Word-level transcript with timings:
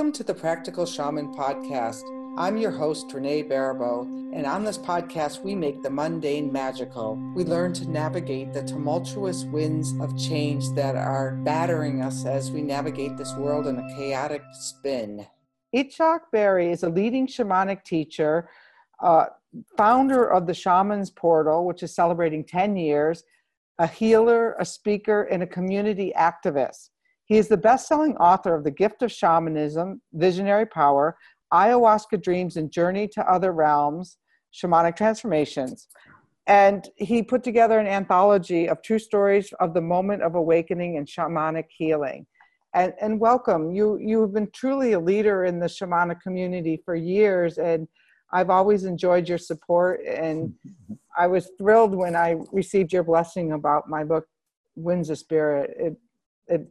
Welcome 0.00 0.12
to 0.14 0.24
the 0.24 0.32
Practical 0.32 0.86
Shaman 0.86 1.34
Podcast. 1.34 2.00
I'm 2.38 2.56
your 2.56 2.70
host, 2.70 3.12
Renee 3.12 3.44
Baribeau, 3.44 4.04
and 4.34 4.46
on 4.46 4.64
this 4.64 4.78
podcast, 4.78 5.42
we 5.42 5.54
make 5.54 5.82
the 5.82 5.90
mundane 5.90 6.50
magical. 6.50 7.16
We 7.36 7.44
learn 7.44 7.74
to 7.74 7.86
navigate 7.86 8.54
the 8.54 8.62
tumultuous 8.62 9.44
winds 9.44 9.92
of 10.00 10.18
change 10.18 10.70
that 10.70 10.96
are 10.96 11.32
battering 11.44 12.00
us 12.00 12.24
as 12.24 12.50
we 12.50 12.62
navigate 12.62 13.18
this 13.18 13.34
world 13.34 13.66
in 13.66 13.78
a 13.78 13.94
chaotic 13.94 14.40
spin. 14.52 15.26
Itzhak 15.76 16.20
Beery 16.32 16.72
is 16.72 16.82
a 16.82 16.88
leading 16.88 17.26
shamanic 17.26 17.84
teacher, 17.84 18.48
uh, 19.02 19.26
founder 19.76 20.24
of 20.24 20.46
the 20.46 20.54
Shaman's 20.54 21.10
Portal, 21.10 21.66
which 21.66 21.82
is 21.82 21.94
celebrating 21.94 22.42
10 22.42 22.74
years, 22.74 23.22
a 23.78 23.86
healer, 23.86 24.54
a 24.58 24.64
speaker, 24.64 25.24
and 25.24 25.42
a 25.42 25.46
community 25.46 26.10
activist. 26.16 26.88
He 27.30 27.38
is 27.38 27.46
the 27.46 27.56
best 27.56 27.86
selling 27.86 28.16
author 28.16 28.56
of 28.56 28.64
The 28.64 28.72
Gift 28.72 29.02
of 29.02 29.12
Shamanism, 29.12 30.02
Visionary 30.14 30.66
Power, 30.66 31.16
Ayahuasca 31.52 32.20
Dreams, 32.20 32.56
and 32.56 32.72
Journey 32.72 33.06
to 33.06 33.22
Other 33.32 33.52
Realms, 33.52 34.16
Shamanic 34.52 34.96
Transformations. 34.96 35.86
And 36.48 36.88
he 36.96 37.22
put 37.22 37.44
together 37.44 37.78
an 37.78 37.86
anthology 37.86 38.68
of 38.68 38.82
true 38.82 38.98
stories 38.98 39.52
of 39.60 39.74
the 39.74 39.80
moment 39.80 40.24
of 40.24 40.34
awakening 40.34 40.96
and 40.96 41.06
shamanic 41.06 41.66
healing. 41.68 42.26
And, 42.74 42.94
and 43.00 43.20
welcome. 43.20 43.70
You, 43.70 43.96
you 44.02 44.20
have 44.22 44.34
been 44.34 44.50
truly 44.52 44.94
a 44.94 44.98
leader 44.98 45.44
in 45.44 45.60
the 45.60 45.66
shamanic 45.66 46.20
community 46.22 46.82
for 46.84 46.96
years. 46.96 47.58
And 47.58 47.86
I've 48.32 48.50
always 48.50 48.82
enjoyed 48.82 49.28
your 49.28 49.38
support. 49.38 50.00
And 50.04 50.52
I 51.16 51.28
was 51.28 51.48
thrilled 51.58 51.94
when 51.94 52.16
I 52.16 52.38
received 52.50 52.92
your 52.92 53.04
blessing 53.04 53.52
about 53.52 53.88
my 53.88 54.02
book, 54.02 54.26
Winds 54.74 55.10
of 55.10 55.18
Spirit. 55.18 55.70
It, 55.78 55.96
it 56.48 56.66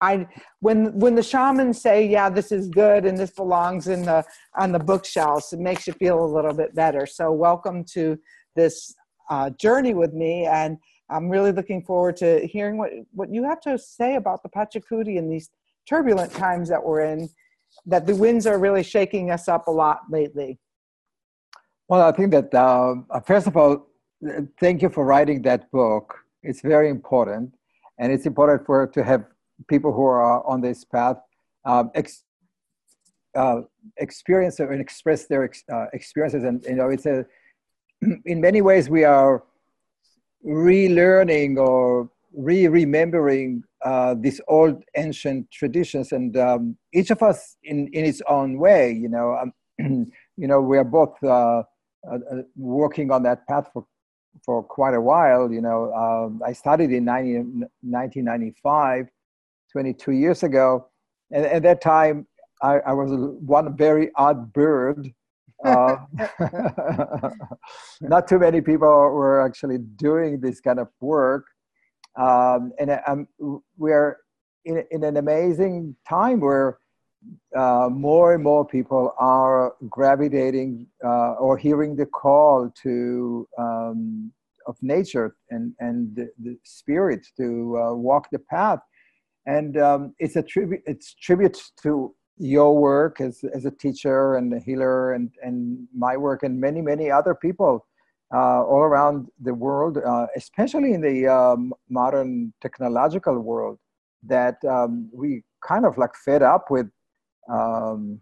I 0.00 0.26
when 0.60 0.98
when 0.98 1.14
the 1.14 1.22
shamans 1.22 1.80
say, 1.80 2.06
"Yeah, 2.06 2.28
this 2.28 2.52
is 2.52 2.68
good 2.68 3.06
and 3.06 3.16
this 3.16 3.30
belongs 3.30 3.88
in 3.88 4.02
the 4.02 4.24
on 4.58 4.72
the 4.72 4.78
bookshelves," 4.78 5.52
it 5.52 5.60
makes 5.60 5.86
you 5.86 5.94
feel 5.94 6.22
a 6.22 6.26
little 6.26 6.52
bit 6.52 6.74
better. 6.74 7.06
So, 7.06 7.32
welcome 7.32 7.84
to 7.92 8.18
this 8.54 8.94
uh, 9.30 9.50
journey 9.50 9.94
with 9.94 10.12
me, 10.12 10.46
and 10.46 10.76
I'm 11.08 11.30
really 11.30 11.52
looking 11.52 11.82
forward 11.82 12.16
to 12.18 12.46
hearing 12.46 12.76
what 12.76 12.90
what 13.12 13.32
you 13.32 13.44
have 13.44 13.60
to 13.62 13.78
say 13.78 14.16
about 14.16 14.42
the 14.42 14.50
Pachacuti 14.50 15.16
in 15.16 15.30
these 15.30 15.50
turbulent 15.88 16.32
times 16.32 16.68
that 16.68 16.84
we're 16.84 17.00
in. 17.00 17.28
That 17.86 18.06
the 18.06 18.16
winds 18.16 18.46
are 18.46 18.58
really 18.58 18.82
shaking 18.82 19.30
us 19.30 19.48
up 19.48 19.66
a 19.66 19.70
lot 19.70 20.00
lately. 20.10 20.58
Well, 21.88 22.02
I 22.02 22.12
think 22.12 22.32
that 22.32 22.52
uh, 22.54 22.96
first 23.24 23.46
of 23.46 23.56
all, 23.56 23.86
thank 24.60 24.82
you 24.82 24.90
for 24.90 25.06
writing 25.06 25.40
that 25.42 25.70
book. 25.70 26.18
It's 26.42 26.60
very 26.60 26.90
important, 26.90 27.54
and 27.98 28.12
it's 28.12 28.26
important 28.26 28.66
for 28.66 28.86
to 28.88 29.02
have 29.02 29.24
people 29.68 29.92
who 29.92 30.04
are 30.04 30.46
on 30.46 30.60
this 30.60 30.84
path 30.84 31.16
um, 31.64 31.90
ex, 31.94 32.24
uh, 33.34 33.60
experience 33.98 34.60
and 34.60 34.80
express 34.80 35.26
their 35.26 35.44
ex, 35.44 35.64
uh, 35.72 35.86
experiences. 35.92 36.44
And 36.44 36.62
you 36.64 36.76
know, 36.76 36.88
it's 36.88 37.06
a 37.06 37.26
in 38.24 38.40
many 38.40 38.62
ways 38.62 38.88
we 38.88 39.04
are 39.04 39.44
relearning 40.46 41.58
or 41.58 42.10
re-remembering 42.32 43.64
uh, 43.84 44.14
these 44.18 44.40
old 44.48 44.82
ancient 44.96 45.50
traditions, 45.50 46.12
and 46.12 46.36
um, 46.36 46.76
each 46.92 47.10
of 47.10 47.22
us 47.22 47.56
in 47.64 47.88
in 47.88 48.04
its 48.04 48.22
own 48.28 48.58
way. 48.58 48.92
You 48.92 49.08
know, 49.08 49.36
um, 49.36 49.52
you 50.36 50.46
know, 50.48 50.60
we 50.60 50.78
are 50.78 50.84
both 50.84 51.16
uh, 51.22 51.62
uh, 52.10 52.18
uh, 52.30 52.42
working 52.56 53.10
on 53.10 53.22
that 53.24 53.46
path 53.46 53.70
for 53.72 53.86
for 54.44 54.62
quite 54.62 54.94
a 54.94 55.00
while. 55.00 55.52
You 55.52 55.60
know, 55.60 55.92
um, 55.92 56.42
I 56.44 56.52
started 56.52 56.92
in 56.92 57.04
90, 57.04 57.38
1995 57.82 59.08
22 59.76 60.12
years 60.12 60.42
ago. 60.42 60.88
And 61.30 61.44
at 61.44 61.62
that 61.64 61.82
time, 61.82 62.26
I, 62.62 62.78
I 62.78 62.92
was 62.94 63.10
one 63.44 63.76
very 63.76 64.10
odd 64.16 64.50
bird. 64.54 65.12
Uh, 65.62 65.96
not 68.00 68.26
too 68.26 68.38
many 68.38 68.62
people 68.62 68.88
were 68.88 69.44
actually 69.44 69.76
doing 69.96 70.40
this 70.40 70.62
kind 70.62 70.78
of 70.78 70.88
work. 71.02 71.44
Um, 72.18 72.72
and 72.78 72.98
um, 73.06 73.28
we're 73.76 74.16
in, 74.64 74.82
in 74.90 75.04
an 75.04 75.18
amazing 75.18 75.94
time 76.08 76.40
where 76.40 76.78
uh, 77.54 77.90
more 77.92 78.32
and 78.32 78.42
more 78.42 78.64
people 78.66 79.12
are 79.18 79.74
gravitating 79.90 80.86
uh, 81.04 81.32
or 81.34 81.58
hearing 81.58 81.96
the 81.96 82.06
call 82.06 82.72
to 82.82 83.46
um, 83.58 84.32
of 84.66 84.76
nature 84.82 85.36
and 85.50 85.72
and 85.80 86.14
the, 86.16 86.28
the 86.42 86.56
spirit 86.64 87.26
to 87.36 87.78
uh, 87.78 87.94
walk 87.94 88.28
the 88.30 88.38
path 88.38 88.80
and 89.46 89.78
um, 89.78 90.14
it's 90.18 90.36
a 90.36 90.42
tribute 90.42 90.82
it's 90.86 91.14
tribute 91.14 91.58
to 91.82 92.14
your 92.38 92.76
work 92.76 93.20
as, 93.20 93.42
as 93.54 93.64
a 93.64 93.70
teacher 93.70 94.36
and 94.36 94.52
a 94.52 94.60
healer 94.60 95.14
and, 95.14 95.30
and 95.42 95.88
my 95.96 96.16
work 96.16 96.42
and 96.42 96.60
many 96.60 96.82
many 96.82 97.10
other 97.10 97.34
people 97.34 97.86
uh, 98.34 98.62
all 98.62 98.82
around 98.82 99.28
the 99.40 99.54
world 99.54 99.98
uh, 99.98 100.26
especially 100.36 100.92
in 100.92 101.00
the 101.00 101.26
um, 101.26 101.72
modern 101.88 102.52
technological 102.60 103.38
world 103.38 103.78
that 104.22 104.56
um, 104.68 105.08
we 105.12 105.42
kind 105.66 105.86
of 105.86 105.96
like 105.96 106.14
fed 106.14 106.42
up 106.42 106.66
with 106.70 106.88
um, 107.50 108.20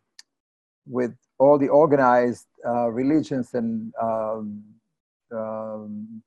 with 0.87 1.15
all 1.39 1.59
the 1.59 1.69
organized 1.69 2.47
uh, 2.67 2.89
religions 2.91 3.55
and 3.55 3.93
um, 4.01 4.63
um, 5.35 6.23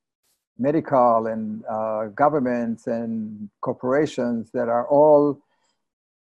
medical 0.59 1.27
and 1.27 1.63
uh, 1.65 2.05
governments 2.07 2.87
and 2.87 3.49
corporations 3.61 4.49
that 4.53 4.69
are 4.69 4.87
all 4.87 5.39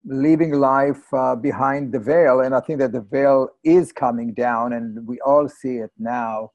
leaving 0.05 0.53
life 0.53 1.03
uh, 1.13 1.35
behind 1.35 1.93
the 1.93 1.99
veil. 1.99 2.41
And 2.41 2.55
I 2.55 2.61
think 2.61 2.79
that 2.79 2.93
the 2.93 3.01
veil 3.01 3.49
is 3.65 3.93
coming 3.93 4.35
down, 4.35 4.73
and 4.73 5.07
we 5.07 5.21
all 5.21 5.49
see 5.49 5.77
it 5.79 5.91
now. 5.99 6.53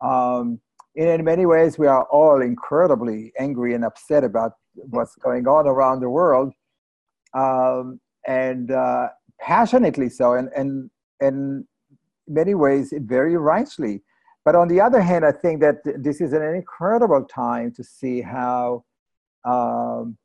Um, 0.00 0.60
in 0.94 1.24
many 1.24 1.46
ways, 1.46 1.78
we 1.78 1.86
are 1.86 2.04
all 2.04 2.42
incredibly 2.42 3.32
angry 3.38 3.74
and 3.74 3.84
upset 3.84 4.24
about 4.24 4.52
what's 4.74 5.14
going 5.16 5.46
on 5.46 5.66
around 5.66 6.00
the 6.00 6.10
world, 6.10 6.52
um, 7.34 8.00
and 8.26 8.72
uh, 8.72 9.08
passionately 9.40 10.08
so, 10.08 10.34
and 10.34 10.48
and 10.56 10.90
and 11.20 11.64
many 12.26 12.54
ways 12.54 12.92
very 12.96 13.36
rightly. 13.36 14.02
But 14.44 14.54
on 14.54 14.68
the 14.68 14.80
other 14.80 15.00
hand, 15.00 15.24
I 15.24 15.32
think 15.32 15.60
that 15.60 15.76
this 15.84 16.20
is 16.20 16.32
an 16.32 16.42
incredible 16.42 17.24
time 17.24 17.72
to 17.76 17.84
see 17.84 18.20
how, 18.22 18.84
um, 19.44 20.16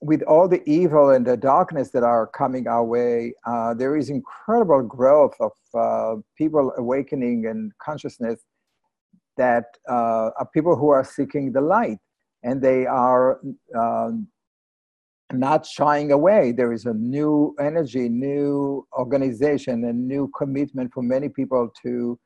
with 0.00 0.22
all 0.22 0.48
the 0.48 0.62
evil 0.68 1.10
and 1.10 1.26
the 1.26 1.36
darkness 1.36 1.90
that 1.90 2.02
are 2.02 2.26
coming 2.28 2.68
our 2.68 2.84
way, 2.84 3.34
uh, 3.46 3.74
there 3.74 3.96
is 3.96 4.10
incredible 4.10 4.82
growth 4.82 5.34
of 5.40 5.52
uh, 5.74 6.20
people 6.36 6.72
awakening 6.78 7.46
and 7.46 7.72
consciousness 7.82 8.40
that 9.36 9.64
uh, 9.88 10.30
are 10.38 10.48
people 10.54 10.76
who 10.76 10.88
are 10.90 11.04
seeking 11.04 11.52
the 11.52 11.60
light 11.60 11.98
and 12.42 12.62
they 12.62 12.86
are 12.86 13.40
um, 13.76 14.28
not 15.32 15.66
shying 15.66 16.12
away. 16.12 16.52
There 16.52 16.72
is 16.72 16.86
a 16.86 16.94
new 16.94 17.54
energy, 17.60 18.08
new 18.08 18.86
organization, 18.96 19.84
and 19.84 20.06
new 20.06 20.30
commitment 20.36 20.92
for 20.92 21.02
many 21.02 21.28
people 21.28 21.70
to 21.82 22.18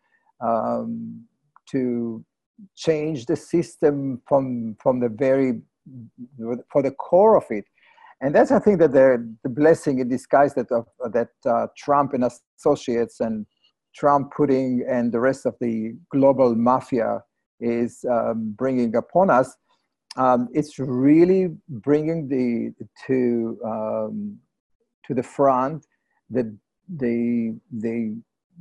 um, 0.43 1.25
to 1.71 2.25
change 2.77 3.27
the 3.27 3.37
system 3.37 4.21
from 4.29 4.77
from 4.83 5.01
the 5.01 5.09
very 5.09 5.61
for 6.73 6.83
the 6.83 6.93
core 6.93 7.37
of 7.37 7.45
it. 7.51 7.65
And 8.21 8.33
that's 8.35 8.53
i 8.53 8.61
think 8.61 8.79
that 8.79 8.93
the, 8.93 9.37
the 9.43 9.49
blessing 9.49 9.99
in 9.99 10.09
disguise 10.09 10.55
that 10.55 10.71
of, 10.71 10.87
that 11.13 11.31
uh, 11.45 11.67
trump 11.77 12.13
and 12.15 12.25
associates 12.25 13.19
and 13.19 13.47
trump 13.97 14.33
Putin 14.33 14.81
and 14.89 15.13
the 15.13 15.19
rest 15.19 15.45
of 15.45 15.55
the 15.61 15.97
global 16.11 16.55
mafia 16.55 17.21
is 17.59 18.05
um, 18.09 18.55
bringing 18.57 18.95
upon 18.95 19.29
us 19.29 19.57
um, 20.17 20.49
it's 20.53 20.79
really 20.79 21.49
bringing 21.69 22.29
the 22.29 22.73
to 23.07 23.59
um, 23.65 24.39
to 25.07 25.15
the 25.15 25.23
front 25.23 25.85
the 26.31 26.57
the 26.97 27.59
the 27.73 28.17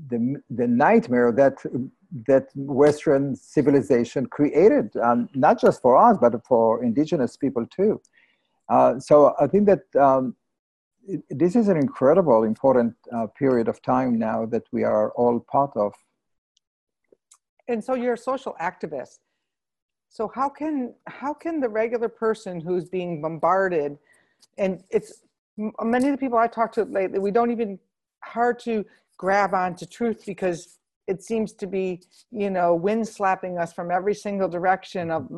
the, 0.09 0.41
the 0.49 0.67
nightmare 0.67 1.31
that 1.31 1.57
that 2.27 2.49
Western 2.55 3.35
civilization 3.35 4.25
created, 4.25 4.95
um, 4.97 5.29
not 5.33 5.59
just 5.61 5.81
for 5.81 5.97
us, 5.97 6.17
but 6.19 6.45
for 6.45 6.83
indigenous 6.83 7.37
people 7.37 7.65
too. 7.65 8.01
Uh, 8.67 8.99
so 8.99 9.33
I 9.39 9.47
think 9.47 9.65
that 9.67 9.83
um, 9.95 10.35
it, 11.07 11.21
this 11.29 11.55
is 11.55 11.67
an 11.69 11.77
incredible, 11.77 12.43
important 12.43 12.95
uh, 13.15 13.27
period 13.27 13.67
of 13.67 13.81
time 13.81 14.19
now 14.19 14.45
that 14.47 14.63
we 14.71 14.83
are 14.83 15.11
all 15.11 15.39
part 15.39 15.71
of. 15.75 15.93
And 17.67 17.83
so 17.83 17.93
you're 17.93 18.13
a 18.13 18.17
social 18.17 18.55
activist. 18.61 19.19
So 20.09 20.29
how 20.35 20.49
can 20.49 20.93
how 21.07 21.33
can 21.33 21.61
the 21.61 21.69
regular 21.69 22.09
person 22.09 22.59
who's 22.59 22.89
being 22.89 23.21
bombarded, 23.21 23.97
and 24.57 24.83
it's 24.89 25.23
many 25.57 26.07
of 26.09 26.11
the 26.11 26.17
people 26.17 26.37
I 26.37 26.47
talk 26.47 26.73
to 26.73 26.83
lately, 26.83 27.19
we 27.19 27.31
don't 27.31 27.51
even 27.51 27.79
hard 28.21 28.59
to 28.59 28.85
grab 29.21 29.53
onto 29.53 29.85
truth 29.85 30.23
because 30.25 30.79
it 31.07 31.23
seems 31.23 31.53
to 31.53 31.67
be 31.67 32.01
you 32.31 32.49
know 32.49 32.73
wind 32.73 33.07
slapping 33.07 33.59
us 33.59 33.71
from 33.71 33.91
every 33.91 34.15
single 34.15 34.49
direction 34.49 35.11
of 35.11 35.29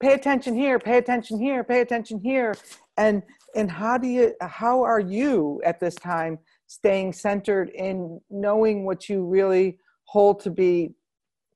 pay 0.00 0.14
attention 0.14 0.54
here 0.54 0.78
pay 0.78 0.96
attention 0.96 1.38
here 1.38 1.62
pay 1.62 1.82
attention 1.82 2.18
here. 2.18 2.54
And 2.96 3.22
and 3.54 3.70
how 3.70 3.98
do 3.98 4.08
you 4.08 4.34
how 4.40 4.82
are 4.82 5.00
you 5.18 5.60
at 5.66 5.78
this 5.80 5.96
time 5.96 6.38
staying 6.66 7.12
centered 7.12 7.68
in 7.88 8.20
knowing 8.30 8.86
what 8.86 9.08
you 9.10 9.18
really 9.26 9.78
hold 10.04 10.40
to 10.44 10.50
be 10.50 10.94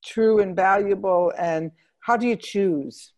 true 0.05 0.41
and 0.43 0.55
valuable? 0.55 1.33
And 1.39 1.71
how 2.01 2.19
do 2.19 2.27
you 2.27 2.37
choose? 2.37 3.15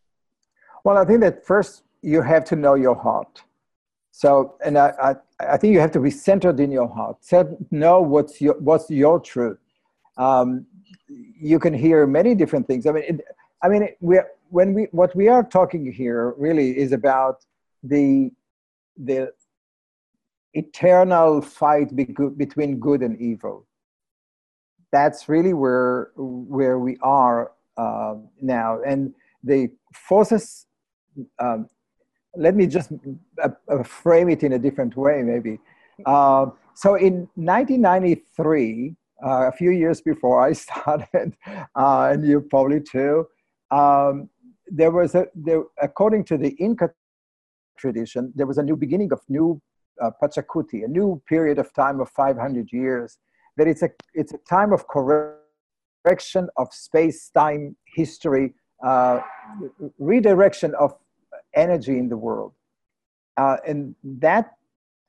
Well 0.85 0.97
i 0.99 1.05
think 1.05 1.21
that 1.27 1.45
first 1.45 1.83
you 2.03 2.23
have 2.23 2.45
to 2.51 2.57
know 2.65 2.77
your 2.87 2.95
heart 2.95 3.43
so 4.23 4.55
and 4.65 4.79
i 4.79 4.89
i, 5.09 5.15
I 5.55 5.57
think 5.59 5.75
you 5.75 5.81
have 5.81 5.93
to 5.93 6.01
be 6.01 6.11
centered 6.11 6.59
in 6.59 6.71
your 6.71 6.89
heart. 6.89 7.19
Know 7.71 8.01
what's 8.01 8.41
your 8.41 8.57
what's 8.69 8.89
your 8.89 9.21
truth. 9.21 9.59
Um, 10.17 10.65
you 11.51 11.59
can 11.59 11.75
hear 11.75 12.07
many 12.07 12.35
different 12.35 12.67
things. 12.67 12.87
I 12.87 12.93
mean 12.93 13.05
it, 13.11 13.21
i 13.63 13.69
mean 13.69 13.83
we 14.01 14.21
when 14.49 14.73
we 14.77 14.83
what 15.01 15.15
we 15.15 15.29
are 15.29 15.45
talking 15.59 15.85
here 15.93 16.35
really 16.39 16.69
is 16.85 16.93
about 16.93 17.45
the 17.83 18.31
the 18.97 19.33
eternal 20.55 21.43
fight 21.43 21.95
be 21.95 22.05
between 22.45 22.81
good 22.89 23.03
and 23.03 23.21
evil. 23.21 23.67
That's 24.93 25.29
really 25.29 25.53
where 25.53 26.13
where 26.17 26.79
we 26.79 26.97
are 27.03 27.53
uh, 27.77 28.15
now. 28.41 28.81
And 28.91 29.13
the 29.45 29.61
forces 30.09 30.67
um, 31.39 31.69
let 32.37 32.55
me 32.55 32.67
just 32.67 32.93
uh, 33.43 33.49
uh, 33.69 33.83
frame 33.83 34.29
it 34.29 34.43
in 34.43 34.53
a 34.53 34.59
different 34.59 34.97
way 34.97 35.23
maybe. 35.23 35.59
Uh, 36.05 36.47
so 36.75 36.95
in 36.95 37.29
1993 37.35 38.95
uh, 39.25 39.49
a 39.49 39.53
few 39.53 39.71
years 39.71 40.01
before 40.01 40.43
i 40.43 40.53
started 40.67 41.35
uh, 41.75 42.11
and 42.13 42.27
you 42.27 42.41
probably 42.41 42.81
too 42.81 43.27
um, 43.71 44.29
there 44.69 44.91
was 44.91 45.15
a 45.15 45.27
there, 45.35 45.63
according 45.81 46.23
to 46.25 46.37
the 46.37 46.51
inca 46.59 46.91
tradition 47.79 48.33
there 48.35 48.47
was 48.47 48.59
a 48.59 48.63
new 48.63 48.77
beginning 48.77 49.11
of 49.13 49.21
new 49.29 49.61
pachacuti 50.23 50.85
a 50.85 50.89
new 50.89 51.21
period 51.27 51.59
of 51.59 51.73
time 51.73 52.01
of 52.01 52.11
500 52.11 52.71
years 52.73 53.19
that 53.57 53.67
it's 53.67 53.83
a 53.83 53.91
it's 54.13 54.35
a 54.35 54.39
time 54.39 54.73
of 54.73 54.87
correction 54.89 56.49
of 56.59 56.73
space 56.73 57.31
time 57.31 57.75
history 57.95 58.55
uh, 58.85 59.21
redirection 59.99 60.75
of 60.79 60.95
energy 61.55 61.99
in 61.99 62.09
the 62.09 62.17
world. 62.17 62.53
Uh, 63.37 63.57
and 63.67 63.95
that 64.03 64.53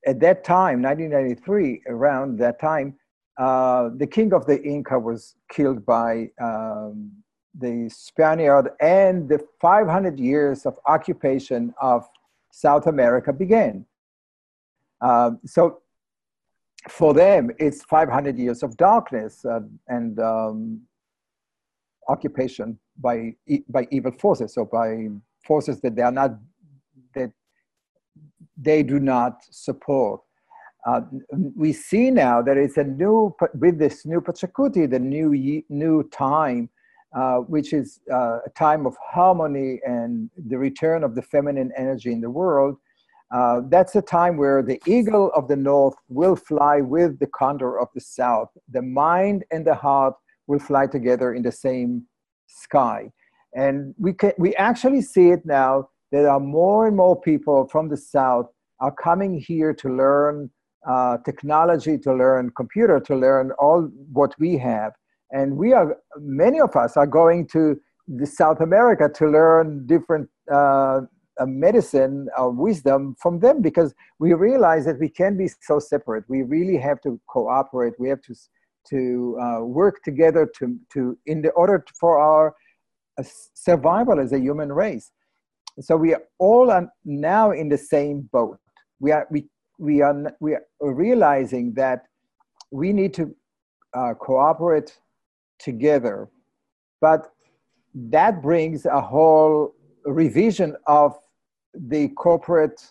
at 0.06 0.20
that 0.20 0.44
time 0.44 0.82
1993 0.82 1.82
around 1.88 2.38
that 2.38 2.60
time 2.60 2.96
uh, 3.38 3.90
the 3.98 4.08
king 4.08 4.34
of 4.34 4.46
the 4.46 4.62
inca 4.64 4.98
was 4.98 5.36
killed 5.50 5.86
by 5.86 6.30
um, 6.42 7.12
the 7.60 7.90
spaniard 7.90 8.70
and 8.80 9.30
the 9.30 9.40
500 9.62 10.20
years 10.20 10.66
of 10.66 10.78
occupation 10.86 11.74
of 11.82 12.08
south 12.52 12.88
america 12.88 13.32
began. 13.32 13.86
Um, 15.02 15.40
so 15.46 15.82
for 16.90 17.14
them, 17.14 17.52
it's 17.60 17.84
500 17.84 18.38
years 18.38 18.64
of 18.64 18.78
darkness 18.78 19.46
uh, 19.46 19.62
and 19.88 20.20
um, 20.20 20.82
occupation 22.08 22.80
by 23.00 23.36
by 23.70 23.88
evil 23.92 24.12
forces, 24.12 24.54
so 24.54 24.66
by 24.66 25.10
forces 25.48 25.82
that 25.82 25.96
they 25.96 26.02
are 26.02 26.12
not 26.12 26.32
that 27.16 27.32
they 28.58 28.84
do 28.84 29.00
not 29.00 29.34
support. 29.52 30.22
Uh, 30.86 31.02
we 31.56 31.74
see 31.74 32.10
now 32.12 32.42
that 32.42 32.58
it's 32.58 32.78
a 32.78 32.84
new 32.84 33.36
with 33.56 33.78
this 33.78 34.06
new 34.06 34.22
Pachacuti, 34.22 34.90
the 34.90 35.00
new 35.00 35.30
new 35.70 36.04
time, 36.10 36.70
uh, 37.16 37.38
which 37.40 37.74
is 37.74 38.00
uh, 38.12 38.40
a 38.46 38.50
time 38.56 38.86
of 38.86 38.96
harmony 39.04 39.80
and 39.86 40.30
the 40.48 40.58
return 40.58 41.04
of 41.04 41.16
the 41.16 41.22
feminine 41.22 41.72
energy 41.76 42.12
in 42.12 42.22
the 42.22 42.30
world. 42.30 42.78
Uh, 43.36 43.62
that's 43.68 43.96
a 43.96 44.02
time 44.02 44.38
where 44.38 44.64
the 44.64 44.82
eagle 44.86 45.30
of 45.36 45.50
the 45.50 45.56
north 45.56 45.96
will 46.08 46.36
fly 46.36 46.80
with 46.80 47.20
the 47.20 47.28
condor 47.28 47.78
of 47.78 47.90
the 47.94 48.00
south. 48.00 48.50
The 48.72 48.82
mind 48.82 49.44
and 49.52 49.68
the 49.68 49.76
heart 49.76 50.14
will 50.48 50.60
fly 50.60 50.88
together 50.88 51.34
in 51.34 51.44
the 51.44 51.52
same 51.52 52.06
sky. 52.48 53.12
And 53.56 53.96
we, 53.98 54.14
can, 54.14 54.34
we 54.38 54.56
actually 54.56 55.02
see 55.02 55.30
it 55.30 55.46
now. 55.46 55.90
There 56.12 56.30
are 56.30 56.40
more 56.40 56.88
and 56.88 56.96
more 56.96 57.20
people 57.20 57.68
from 57.68 57.90
the 57.90 57.98
south 57.98 58.48
are 58.80 58.92
coming 58.92 59.40
here 59.40 59.74
to 59.74 59.90
learn 59.90 60.50
uh, 60.88 61.18
technology, 61.26 61.98
to 61.98 62.14
learn 62.14 62.52
computer, 62.56 63.00
to 63.00 63.16
learn 63.16 63.52
all 63.60 63.90
what 64.12 64.34
we 64.40 64.58
have. 64.58 64.94
And 65.32 65.58
we 65.58 65.74
are, 65.74 65.98
many 66.20 66.62
of 66.62 66.76
us 66.76 66.96
are 66.96 67.08
going 67.08 67.48
to 67.48 67.80
the 68.08 68.26
South 68.26 68.62
America 68.62 69.10
to 69.16 69.28
learn 69.30 69.86
different 69.86 70.30
uh, 70.52 71.02
medicine, 71.42 72.28
a 72.38 72.50
wisdom 72.50 73.16
from 73.20 73.40
them 73.40 73.62
because 73.62 73.94
we 74.20 74.34
realize 74.34 74.86
that 74.86 75.00
we 75.00 75.10
can't 75.10 75.38
be 75.38 75.50
so 75.62 75.80
separate. 75.80 76.24
We 76.28 76.44
really 76.44 76.78
have 76.78 77.02
to 77.02 77.20
cooperate. 77.28 77.94
We 78.00 78.10
have 78.10 78.22
to 78.24 78.36
to 78.90 79.38
uh, 79.42 79.60
work 79.66 80.02
together 80.04 80.50
to 80.58 80.78
to 80.94 81.18
in 81.26 81.42
the 81.42 81.50
order 81.52 81.86
for 82.00 82.18
our 82.18 82.50
uh, 82.50 82.52
survival 83.24 84.20
as 84.20 84.34
a 84.34 84.40
human 84.40 84.72
race. 84.72 85.12
So 85.80 85.96
we 85.96 86.14
are 86.14 86.24
all 86.40 86.90
now 87.06 87.52
in 87.52 87.70
the 87.70 87.78
same 87.78 88.30
boat. 88.32 88.58
We 89.00 89.12
are 89.12 89.28
we 89.30 89.46
we 89.78 90.02
are 90.02 90.16
we 90.40 90.56
are 90.56 90.64
realizing 90.82 91.74
that 91.74 92.04
we 92.72 92.94
need 92.94 93.14
to 93.16 93.36
uh, 93.94 94.14
cooperate 94.16 94.98
together, 95.60 96.30
but 97.00 97.32
that 97.94 98.42
brings 98.42 98.86
a 98.86 99.02
whole 99.02 99.76
revision 100.06 100.76
of 100.88 101.16
the 101.74 102.10
corporate 102.10 102.82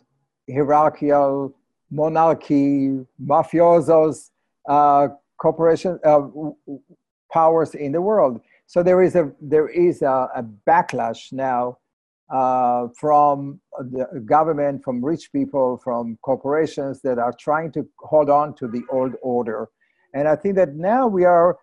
hierarchical 0.48 1.54
monarchy, 1.90 3.04
mafiosos, 3.24 4.30
uh, 4.68 5.08
corporation 5.38 5.98
uh, 6.04 6.22
powers 7.32 7.74
in 7.74 7.92
the 7.92 8.00
world. 8.00 8.40
So 8.66 8.82
there 8.82 9.02
is 9.02 9.14
a 9.14 9.30
there 9.40 9.68
is 9.68 10.02
a, 10.02 10.28
a 10.34 10.44
backlash 10.66 11.32
now 11.32 11.78
uh, 12.32 12.88
from 12.98 13.60
the 13.78 14.22
government, 14.24 14.82
from 14.82 15.04
rich 15.04 15.30
people, 15.32 15.80
from 15.82 16.18
corporations 16.22 17.00
that 17.02 17.18
are 17.18 17.34
trying 17.38 17.70
to 17.72 17.88
hold 18.00 18.28
on 18.28 18.54
to 18.56 18.66
the 18.66 18.82
old 18.90 19.12
order. 19.22 19.68
And 20.14 20.26
I 20.26 20.34
think 20.34 20.56
that 20.56 20.74
now 20.74 21.06
we 21.06 21.24
are 21.24 21.58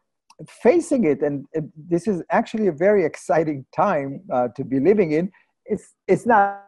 facing 0.47 1.03
it, 1.03 1.21
and 1.21 1.45
it, 1.53 1.65
this 1.75 2.07
is 2.07 2.23
actually 2.29 2.67
a 2.67 2.71
very 2.71 3.05
exciting 3.05 3.65
time 3.75 4.21
uh, 4.31 4.47
to 4.55 4.63
be 4.63 4.79
living 4.79 5.11
in. 5.11 5.31
It's 5.65 5.93
it's 6.07 6.25
not 6.25 6.63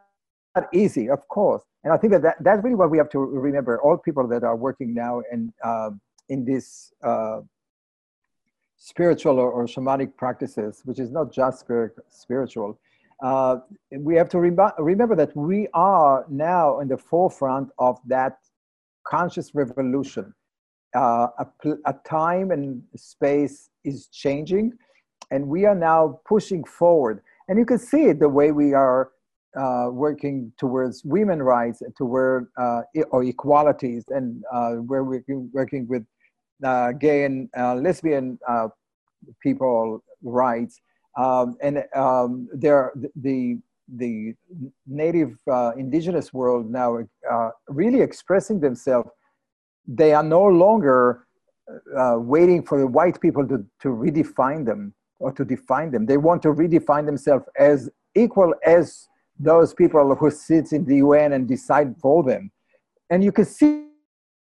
easy, 0.73 1.09
of 1.09 1.27
course. 1.29 1.63
And 1.83 1.93
I 1.93 1.97
think 1.97 2.11
that, 2.13 2.23
that 2.23 2.35
that's 2.41 2.63
really 2.63 2.75
what 2.75 2.89
we 2.89 2.97
have 2.97 3.09
to 3.11 3.19
remember. 3.19 3.81
All 3.81 3.97
people 3.97 4.27
that 4.27 4.43
are 4.43 4.55
working 4.55 4.93
now 4.93 5.21
and 5.31 5.53
uh, 5.63 5.91
in 6.27 6.43
this 6.43 6.91
uh, 7.03 7.41
spiritual 8.77 9.39
or, 9.39 9.51
or, 9.51 9.65
shamanic 9.65 10.15
practices, 10.17 10.81
which 10.85 10.99
is 10.99 11.11
not 11.11 11.31
just 11.31 11.59
spirit, 11.59 11.95
spiritual, 12.09 12.79
uh, 13.23 13.57
we 13.91 14.15
have 14.15 14.29
to 14.29 14.39
rem- 14.39 14.71
remember 14.79 15.15
that 15.15 15.35
we 15.35 15.67
are 15.73 16.25
now 16.29 16.79
in 16.79 16.87
the 16.87 16.97
forefront 16.97 17.69
of 17.79 17.99
that 18.05 18.37
conscious 19.07 19.55
revolution. 19.55 20.33
Uh, 20.95 21.27
a, 21.39 21.45
pl- 21.61 21.77
a 21.85 21.93
time 22.07 22.51
and 22.51 22.81
space 22.95 23.69
is 23.83 24.07
changing, 24.07 24.73
and 25.31 25.47
we 25.47 25.65
are 25.65 25.75
now 25.75 26.19
pushing 26.25 26.63
forward. 26.63 27.21
And 27.47 27.57
you 27.57 27.65
can 27.65 27.79
see 27.79 28.05
it 28.05 28.19
the 28.19 28.29
way 28.29 28.51
we 28.51 28.73
are 28.73 29.11
uh, 29.57 29.87
working 29.91 30.51
towards 30.57 31.03
women 31.05 31.41
rights, 31.41 31.81
toward 31.97 32.47
uh, 32.57 32.81
or 33.11 33.23
equalities, 33.23 34.05
and 34.09 34.43
uh, 34.51 34.71
where 34.73 35.03
we're 35.03 35.23
working 35.27 35.87
with 35.87 36.05
uh, 36.63 36.91
gay 36.93 37.25
and 37.25 37.49
uh, 37.57 37.75
lesbian 37.75 38.39
uh, 38.47 38.67
people 39.41 40.03
rights, 40.23 40.79
um, 41.17 41.57
and 41.61 41.83
um, 41.95 42.47
there 42.53 42.91
the 43.15 43.59
the 43.97 44.33
native 44.87 45.37
indigenous 45.77 46.33
world 46.33 46.71
now 46.71 46.97
really 47.67 48.01
expressing 48.01 48.59
themselves. 48.59 49.09
They 49.87 50.13
are 50.13 50.23
no 50.23 50.43
longer 50.43 51.27
waiting 52.15 52.63
for 52.63 52.79
the 52.79 52.87
white 52.87 53.21
people 53.21 53.47
to, 53.47 53.63
to 53.81 53.89
redefine 53.89 54.65
them 54.65 54.95
or 55.19 55.31
to 55.33 55.45
define 55.45 55.91
them. 55.91 56.07
They 56.07 56.17
want 56.17 56.41
to 56.43 56.47
redefine 56.49 57.05
themselves 57.05 57.45
as 57.59 57.91
equal 58.15 58.55
as 58.65 59.07
those 59.39 59.73
people 59.73 60.15
who 60.15 60.31
sit 60.31 60.71
in 60.71 60.85
the 60.85 60.95
UN 60.97 61.33
and 61.33 61.47
decide 61.47 61.95
for 62.01 62.23
them. 62.23 62.51
And 63.09 63.23
you 63.23 63.31
can 63.31 63.45
see 63.45 63.85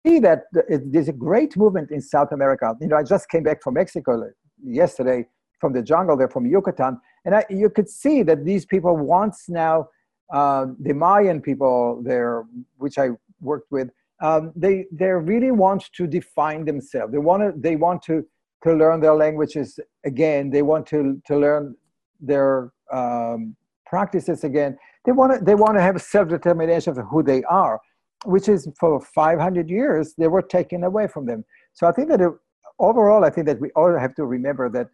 that 0.06 0.44
there's 0.68 1.08
a 1.08 1.12
great 1.12 1.56
movement 1.56 1.90
in 1.90 2.00
South 2.00 2.32
America. 2.32 2.74
You 2.80 2.88
know, 2.88 2.96
I 2.96 3.02
just 3.02 3.28
came 3.28 3.42
back 3.42 3.62
from 3.62 3.74
Mexico 3.74 4.22
yesterday 4.62 5.26
from 5.60 5.72
the 5.72 5.82
jungle 5.82 6.16
there 6.16 6.28
from 6.28 6.46
Yucatan, 6.46 7.00
and 7.24 7.34
I, 7.34 7.44
you 7.50 7.70
could 7.70 7.88
see 7.88 8.22
that 8.22 8.44
these 8.44 8.64
people 8.64 8.96
once 8.96 9.48
now 9.48 9.88
uh, 10.32 10.66
the 10.80 10.92
Mayan 10.92 11.40
people 11.40 12.02
there, 12.04 12.44
which 12.76 12.98
I 12.98 13.10
worked 13.40 13.70
with, 13.70 13.88
um, 14.22 14.52
they 14.54 14.86
they 14.92 15.10
really 15.10 15.50
want 15.50 15.90
to 15.92 16.06
define 16.06 16.64
themselves. 16.64 17.12
They 17.12 17.18
want 17.18 17.42
to 17.42 17.52
they 17.60 17.76
want 17.76 18.02
to 18.04 18.24
to 18.64 18.74
learn 18.74 19.00
their 19.00 19.14
languages 19.14 19.78
again. 20.04 20.50
They 20.50 20.62
want 20.62 20.86
to 20.88 21.20
to 21.26 21.38
learn 21.38 21.74
their 22.20 22.72
um, 22.92 23.56
practices 23.84 24.44
again. 24.44 24.78
They 25.04 25.12
want 25.12 25.38
to 25.38 25.44
they 25.44 25.54
want 25.54 25.76
to 25.76 25.82
have 25.82 26.00
self 26.00 26.28
determination 26.28 26.98
of 26.98 27.06
who 27.08 27.22
they 27.22 27.42
are. 27.44 27.80
Which 28.24 28.48
is 28.48 28.68
for 28.78 29.00
500 29.00 29.68
years, 29.68 30.14
they 30.16 30.28
were 30.28 30.42
taken 30.42 30.84
away 30.84 31.06
from 31.06 31.26
them. 31.26 31.44
So 31.74 31.86
I 31.86 31.92
think 31.92 32.08
that 32.08 32.20
it, 32.20 32.32
overall, 32.78 33.24
I 33.24 33.30
think 33.30 33.46
that 33.46 33.60
we 33.60 33.70
all 33.76 33.96
have 33.98 34.14
to 34.16 34.24
remember 34.24 34.68
that 34.70 34.88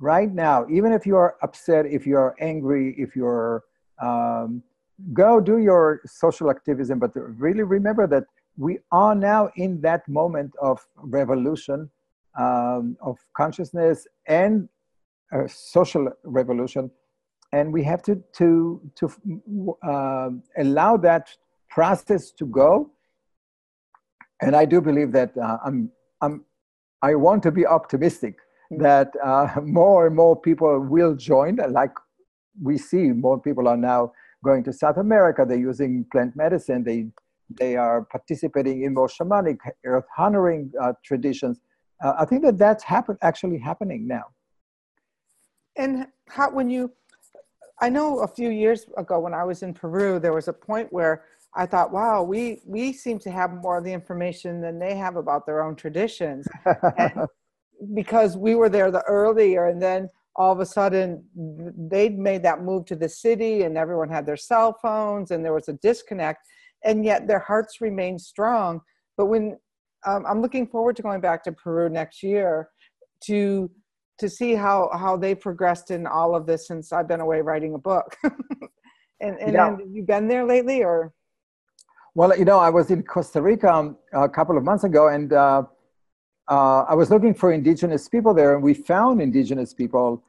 right 0.00 0.32
now, 0.32 0.66
even 0.70 0.92
if 0.92 1.06
you 1.06 1.16
are 1.16 1.36
upset, 1.42 1.86
if 1.86 2.06
you 2.06 2.16
are 2.16 2.34
angry, 2.40 2.94
if 2.98 3.14
you're 3.14 3.62
um, 4.00 4.62
go 5.12 5.40
do 5.40 5.58
your 5.58 6.00
social 6.06 6.50
activism, 6.50 6.98
but 6.98 7.10
really 7.14 7.62
remember 7.62 8.06
that 8.06 8.24
we 8.56 8.78
are 8.92 9.14
now 9.14 9.50
in 9.56 9.80
that 9.80 10.06
moment 10.08 10.54
of 10.60 10.84
revolution, 10.96 11.90
um, 12.38 12.96
of 13.00 13.18
consciousness 13.34 14.06
and 14.26 14.68
uh, 15.32 15.46
social 15.46 16.08
revolution, 16.24 16.90
and 17.52 17.72
we 17.72 17.82
have 17.82 18.02
to 18.02 18.22
to 18.32 18.80
to 18.96 19.76
uh, 19.82 20.30
allow 20.58 20.96
that 20.96 21.36
process 21.70 22.30
to 22.32 22.46
go. 22.46 22.90
And 24.42 24.56
I 24.56 24.64
do 24.64 24.80
believe 24.80 25.12
that 25.12 25.36
uh, 25.36 25.58
I'm 25.64 25.90
I'm 26.20 26.44
I 27.02 27.14
want 27.14 27.42
to 27.44 27.50
be 27.50 27.66
optimistic 27.66 28.36
mm-hmm. 28.72 28.82
that 28.82 29.12
uh, 29.24 29.60
more 29.62 30.06
and 30.06 30.16
more 30.16 30.36
people 30.40 30.80
will 30.80 31.14
join, 31.14 31.56
like 31.68 31.92
we 32.62 32.78
see 32.78 33.08
more 33.12 33.40
people 33.40 33.68
are 33.68 33.76
now 33.76 34.12
going 34.44 34.64
to 34.64 34.72
South 34.72 34.96
America. 34.96 35.44
They're 35.46 35.58
using 35.58 36.06
plant 36.12 36.36
medicine. 36.36 36.84
They 36.84 37.06
they 37.58 37.76
are 37.76 38.02
participating 38.02 38.82
in 38.82 38.94
more 38.94 39.08
shamanic, 39.08 39.58
earth 39.84 40.04
honoring 40.16 40.72
uh, 40.80 40.92
traditions. 41.04 41.60
Uh, 42.02 42.14
I 42.18 42.24
think 42.24 42.42
that 42.44 42.58
that's 42.58 42.84
happen 42.84 43.18
actually 43.22 43.58
happening 43.58 44.06
now. 44.06 44.24
And 45.76 46.06
how 46.28 46.50
when 46.50 46.70
you, 46.70 46.92
I 47.80 47.88
know 47.88 48.20
a 48.20 48.28
few 48.28 48.50
years 48.50 48.86
ago 48.96 49.18
when 49.20 49.34
I 49.34 49.44
was 49.44 49.62
in 49.62 49.74
Peru, 49.74 50.18
there 50.18 50.32
was 50.32 50.48
a 50.48 50.52
point 50.52 50.92
where 50.92 51.24
I 51.56 51.66
thought, 51.66 51.92
wow, 51.92 52.22
we 52.22 52.60
we 52.64 52.92
seem 52.92 53.18
to 53.20 53.30
have 53.30 53.52
more 53.52 53.78
of 53.78 53.84
the 53.84 53.92
information 53.92 54.60
than 54.60 54.78
they 54.78 54.96
have 54.96 55.16
about 55.16 55.46
their 55.46 55.62
own 55.62 55.74
traditions, 55.74 56.46
because 57.94 58.36
we 58.36 58.54
were 58.54 58.68
there 58.68 58.90
the 58.90 59.02
earlier, 59.02 59.66
and 59.66 59.82
then 59.82 60.08
all 60.36 60.52
of 60.52 60.60
a 60.60 60.66
sudden 60.66 61.24
they'd 61.90 62.18
made 62.18 62.42
that 62.42 62.62
move 62.62 62.86
to 62.86 62.96
the 62.96 63.08
city 63.08 63.62
and 63.62 63.76
everyone 63.76 64.08
had 64.08 64.24
their 64.24 64.36
cell 64.36 64.76
phones 64.80 65.32
and 65.32 65.44
there 65.44 65.52
was 65.52 65.68
a 65.68 65.72
disconnect 65.74 66.38
and 66.84 67.04
yet 67.04 67.26
their 67.26 67.40
hearts 67.40 67.80
remain 67.80 68.18
strong. 68.18 68.80
But 69.16 69.26
when 69.26 69.58
um, 70.06 70.24
i'm 70.26 70.40
looking 70.40 70.66
forward 70.66 70.96
to 70.96 71.02
going 71.02 71.20
back 71.20 71.44
to 71.44 71.52
peru 71.52 71.90
next 71.90 72.22
year 72.22 72.70
to 73.24 73.70
to 74.18 74.30
see 74.30 74.54
how 74.54 74.88
how 74.94 75.16
they 75.16 75.34
progressed 75.34 75.90
in 75.90 76.06
all 76.06 76.34
of 76.34 76.46
this 76.46 76.66
since 76.68 76.92
i've 76.92 77.08
been 77.08 77.20
away 77.20 77.40
writing 77.40 77.74
a 77.74 77.78
book. 77.78 78.16
And 79.22 79.36
and, 79.38 79.52
yeah. 79.52 79.68
and 79.68 79.94
you 79.94 80.02
been 80.02 80.28
there 80.28 80.46
lately 80.46 80.82
or 80.82 81.12
well 82.14 82.36
you 82.36 82.44
know 82.44 82.58
i 82.58 82.68
was 82.70 82.90
in 82.90 83.02
costa 83.02 83.40
rica 83.40 83.72
um, 83.72 83.96
a 84.12 84.28
couple 84.28 84.56
of 84.56 84.64
months 84.64 84.84
ago 84.84 85.08
and 85.08 85.32
uh, 85.32 85.62
uh, 86.50 86.84
I 86.88 86.94
was 86.94 87.10
looking 87.10 87.32
for 87.32 87.52
indigenous 87.52 88.08
people 88.08 88.34
there, 88.34 88.54
and 88.54 88.62
we 88.62 88.74
found 88.74 89.22
indigenous 89.22 89.72
people. 89.72 90.24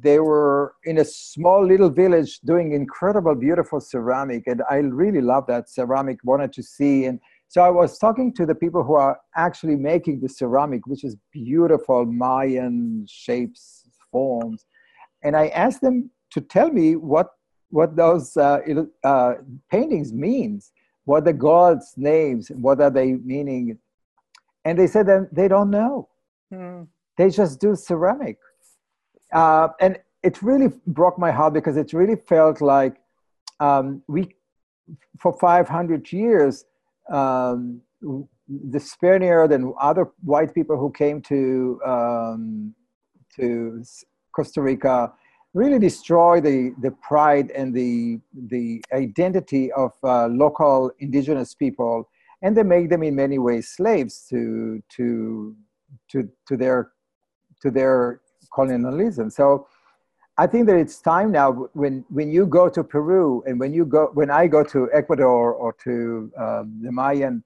They 0.00 0.20
were 0.20 0.74
in 0.84 0.98
a 0.98 1.04
small 1.04 1.66
little 1.66 1.90
village 1.90 2.38
doing 2.40 2.72
incredible, 2.72 3.34
beautiful 3.34 3.80
ceramic, 3.80 4.44
and 4.46 4.62
I 4.70 4.76
really 4.76 5.20
love 5.20 5.46
that 5.48 5.68
ceramic. 5.68 6.18
Wanted 6.22 6.52
to 6.52 6.62
see, 6.62 7.06
and 7.06 7.18
so 7.48 7.62
I 7.62 7.70
was 7.70 7.98
talking 7.98 8.32
to 8.34 8.46
the 8.46 8.54
people 8.54 8.84
who 8.84 8.94
are 8.94 9.18
actually 9.34 9.74
making 9.74 10.20
the 10.20 10.28
ceramic, 10.28 10.86
which 10.86 11.02
is 11.02 11.16
beautiful 11.32 12.06
Mayan 12.06 13.04
shapes, 13.08 13.88
forms, 14.12 14.66
and 15.24 15.36
I 15.36 15.48
asked 15.48 15.80
them 15.80 16.10
to 16.30 16.40
tell 16.40 16.70
me 16.70 16.94
what 16.94 17.30
what 17.70 17.96
those 17.96 18.36
uh, 18.36 18.60
uh, 19.02 19.34
paintings 19.68 20.12
means, 20.12 20.70
what 21.06 21.18
are 21.18 21.32
the 21.32 21.32
gods' 21.32 21.94
names, 21.96 22.50
what 22.50 22.80
are 22.80 22.90
they 22.90 23.14
meaning 23.14 23.78
and 24.66 24.76
they 24.76 24.88
said 24.88 25.06
that 25.06 25.28
they 25.32 25.46
don't 25.46 25.70
know. 25.70 26.08
Hmm. 26.52 26.82
They 27.16 27.30
just 27.30 27.60
do 27.60 27.76
ceramic. 27.76 28.36
Uh, 29.32 29.68
and 29.80 29.98
it 30.24 30.42
really 30.42 30.72
broke 30.88 31.18
my 31.20 31.30
heart 31.30 31.54
because 31.54 31.76
it 31.76 31.92
really 31.92 32.16
felt 32.16 32.60
like 32.60 32.96
um, 33.60 34.02
we, 34.08 34.34
for 35.20 35.32
500 35.38 36.12
years, 36.12 36.64
um, 37.08 37.80
the 38.48 38.80
Spaniard 38.80 39.52
and 39.52 39.72
other 39.80 40.08
white 40.24 40.52
people 40.52 40.76
who 40.76 40.90
came 40.90 41.22
to 41.22 41.80
um, 41.86 42.74
to 43.36 43.84
Costa 44.34 44.62
Rica 44.62 45.12
really 45.56 45.78
destroy 45.78 46.38
the, 46.38 46.74
the 46.82 46.90
pride 47.08 47.50
and 47.52 47.74
the, 47.74 48.20
the 48.48 48.82
identity 48.92 49.72
of 49.72 49.92
uh, 50.04 50.26
local 50.26 50.90
indigenous 50.98 51.54
people 51.54 52.08
and 52.42 52.56
they 52.56 52.62
make 52.62 52.90
them 52.90 53.02
in 53.02 53.14
many 53.14 53.38
ways 53.38 53.68
slaves 53.68 54.26
to 54.28 54.82
to 54.94 55.56
to 56.10 56.28
to 56.46 56.56
their 56.56 56.92
to 57.62 57.70
their 57.70 58.20
colonialism. 58.54 59.30
So 59.30 59.66
I 60.38 60.46
think 60.46 60.66
that 60.66 60.76
it's 60.76 61.00
time 61.00 61.32
now 61.32 61.52
when 61.72 62.04
when 62.10 62.30
you 62.30 62.46
go 62.46 62.68
to 62.68 62.84
Peru 62.84 63.42
and 63.46 63.58
when 63.58 63.72
you 63.72 63.84
go 63.86 64.10
when 64.12 64.30
I 64.30 64.46
go 64.46 64.62
to 64.64 64.88
Ecuador 64.92 65.54
or 65.54 65.74
to 65.84 66.30
um, 66.38 66.80
the 66.82 66.92
Mayan 66.92 67.42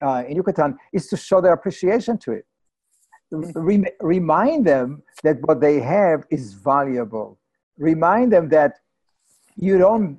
uh, 0.00 0.22
in 0.28 0.36
Yucatan 0.36 0.76
is 0.92 1.08
to 1.08 1.16
show 1.16 1.40
their 1.40 1.52
appreciation 1.52 2.18
to 2.18 2.32
it. 2.32 2.46
Rem- 3.30 3.84
remind 4.00 4.66
them 4.66 5.02
that 5.22 5.38
what 5.42 5.60
they 5.60 5.80
have 5.80 6.24
is 6.30 6.54
valuable. 6.54 7.38
Remind 7.78 8.32
them 8.32 8.48
that 8.50 8.74
you 9.56 9.78
don't 9.78 10.18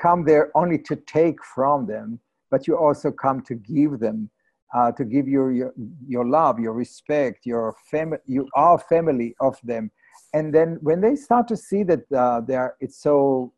come 0.00 0.24
there 0.24 0.50
only 0.56 0.78
to 0.78 0.96
take 0.96 1.42
from 1.44 1.86
them, 1.86 2.20
but 2.50 2.66
you 2.66 2.76
also 2.76 3.10
come 3.10 3.42
to 3.42 3.54
give 3.54 4.00
them, 4.00 4.30
uh, 4.74 4.90
to 4.92 5.04
give 5.04 5.28
your, 5.28 5.52
your, 5.52 5.72
your 6.06 6.24
love, 6.24 6.58
your 6.58 6.72
respect, 6.72 7.46
your 7.46 7.74
family, 7.90 8.18
you 8.26 8.48
are 8.54 8.78
family 8.78 9.34
of 9.40 9.58
them. 9.62 9.90
And 10.34 10.54
then 10.54 10.78
when 10.82 11.00
they 11.00 11.16
start 11.16 11.48
to 11.48 11.56
see 11.56 11.82
that 11.84 12.00
uh, 12.12 12.40
they 12.40 12.56
are, 12.56 12.76
it's 12.80 13.00
so 13.00 13.52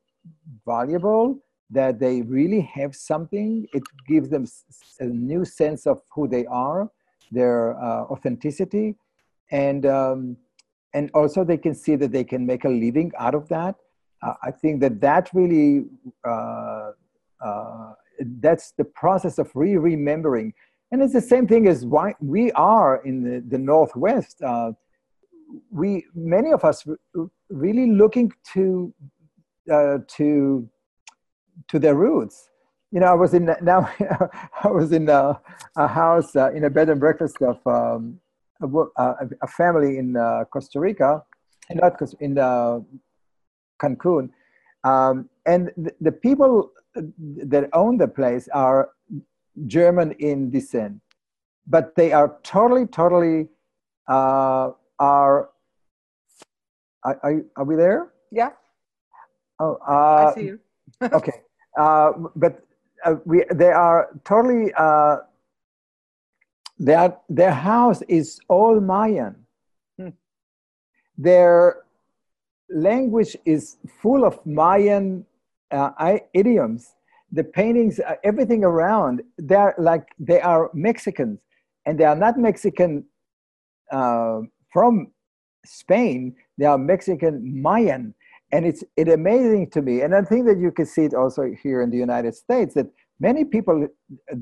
valuable, 0.66 1.38
that 1.70 2.00
they 2.00 2.22
really 2.22 2.60
have 2.60 2.94
something, 2.94 3.66
it 3.72 3.82
gives 4.06 4.28
them 4.28 4.44
a 4.98 5.04
new 5.04 5.44
sense 5.44 5.86
of 5.86 6.00
who 6.12 6.28
they 6.28 6.44
are, 6.46 6.90
their 7.30 7.80
uh, 7.80 8.04
authenticity, 8.04 8.96
and 9.50 9.86
um, 9.86 10.36
and 10.94 11.10
also 11.14 11.44
they 11.44 11.56
can 11.56 11.74
see 11.74 11.96
that 11.96 12.12
they 12.12 12.24
can 12.24 12.44
make 12.44 12.64
a 12.64 12.68
living 12.68 13.12
out 13.18 13.34
of 13.34 13.48
that. 13.48 13.76
Uh, 14.22 14.34
I 14.42 14.50
think 14.50 14.80
that 14.80 15.00
that 15.00 15.30
really 15.32 15.86
uh, 16.26 16.90
uh, 17.40 17.92
that's 18.40 18.72
the 18.72 18.84
process 18.84 19.38
of 19.38 19.50
re-remembering. 19.54 20.52
And 20.92 21.00
it's 21.02 21.12
the 21.12 21.20
same 21.20 21.46
thing 21.46 21.68
as 21.68 21.86
why 21.86 22.14
we 22.20 22.50
are 22.52 23.02
in 23.04 23.22
the, 23.22 23.40
the 23.48 23.58
northwest. 23.58 24.42
Uh, 24.42 24.72
we 25.70 26.04
many 26.14 26.52
of 26.52 26.64
us 26.64 26.84
really 27.48 27.90
looking 27.90 28.32
to 28.52 28.92
to 29.68 30.68
to 31.68 31.78
their 31.78 31.94
roots 31.94 32.49
you 32.90 33.00
know 33.00 33.06
i 33.06 33.14
was 33.14 33.34
in 33.34 33.44
now 33.62 33.90
i 34.64 34.68
was 34.68 34.92
in 34.92 35.08
a, 35.08 35.40
a 35.76 35.86
house 35.86 36.34
uh, 36.36 36.50
in 36.52 36.64
a 36.64 36.70
bed 36.70 36.88
and 36.88 37.00
breakfast 37.00 37.40
of 37.42 37.58
um, 37.66 38.20
a, 38.62 39.28
a, 39.42 39.46
family 39.46 39.98
in 39.98 40.16
uh, 40.16 40.44
costa 40.52 40.78
rica 40.80 41.22
not 41.70 41.96
in 42.20 42.38
uh, 42.38 42.80
cancun 43.80 44.30
um, 44.84 45.28
and 45.46 45.70
the, 45.76 45.94
the 46.00 46.12
people 46.12 46.72
that 47.18 47.68
own 47.72 47.98
the 47.98 48.08
place 48.08 48.48
are 48.52 48.90
German 49.66 50.12
in 50.12 50.50
descent, 50.50 51.00
but 51.66 51.94
they 51.96 52.12
are 52.12 52.38
totally, 52.42 52.86
totally 52.86 53.48
uh, 54.08 54.70
are. 54.98 55.50
Are, 57.02 57.42
are 57.56 57.64
we 57.64 57.76
there? 57.76 58.12
Yeah. 58.30 58.50
Oh, 59.58 59.78
uh, 59.88 60.30
I 60.30 60.34
see 60.34 60.44
you. 60.44 60.60
okay, 61.02 61.42
uh, 61.78 62.12
but 62.36 62.62
uh, 63.04 63.16
we 63.24 63.44
they 63.54 63.72
are 63.72 64.10
totally. 64.24 64.72
Uh, 64.76 65.18
their 66.78 67.16
their 67.28 67.52
house 67.52 68.00
is 68.08 68.40
all 68.48 68.80
Mayan. 68.80 69.36
Hmm. 69.98 70.08
Their 71.18 71.82
language 72.70 73.36
is 73.44 73.76
full 74.00 74.24
of 74.24 74.44
Mayan 74.46 75.26
uh, 75.70 75.90
I, 75.98 76.22
idioms, 76.34 76.94
the 77.32 77.44
paintings, 77.44 78.00
uh, 78.00 78.16
everything 78.24 78.64
around, 78.64 79.22
they're 79.38 79.74
like 79.78 80.08
they 80.18 80.40
are 80.40 80.70
Mexicans, 80.74 81.40
and 81.86 81.98
they 81.98 82.04
are 82.04 82.16
not 82.16 82.38
Mexican 82.38 83.04
uh, 83.92 84.40
from 84.72 85.12
Spain. 85.64 86.34
They 86.58 86.66
are 86.66 86.78
Mexican 86.78 87.62
Mayan, 87.62 88.14
and 88.52 88.66
it's 88.66 88.82
it 88.96 89.08
amazing 89.08 89.70
to 89.70 89.82
me. 89.82 90.02
And 90.02 90.14
I 90.14 90.22
think 90.22 90.46
that 90.46 90.58
you 90.58 90.70
can 90.72 90.86
see 90.86 91.04
it 91.04 91.14
also 91.14 91.50
here 91.62 91.82
in 91.82 91.90
the 91.90 91.96
United 91.96 92.34
States 92.34 92.74
that 92.74 92.86
many 93.18 93.44
people 93.44 93.86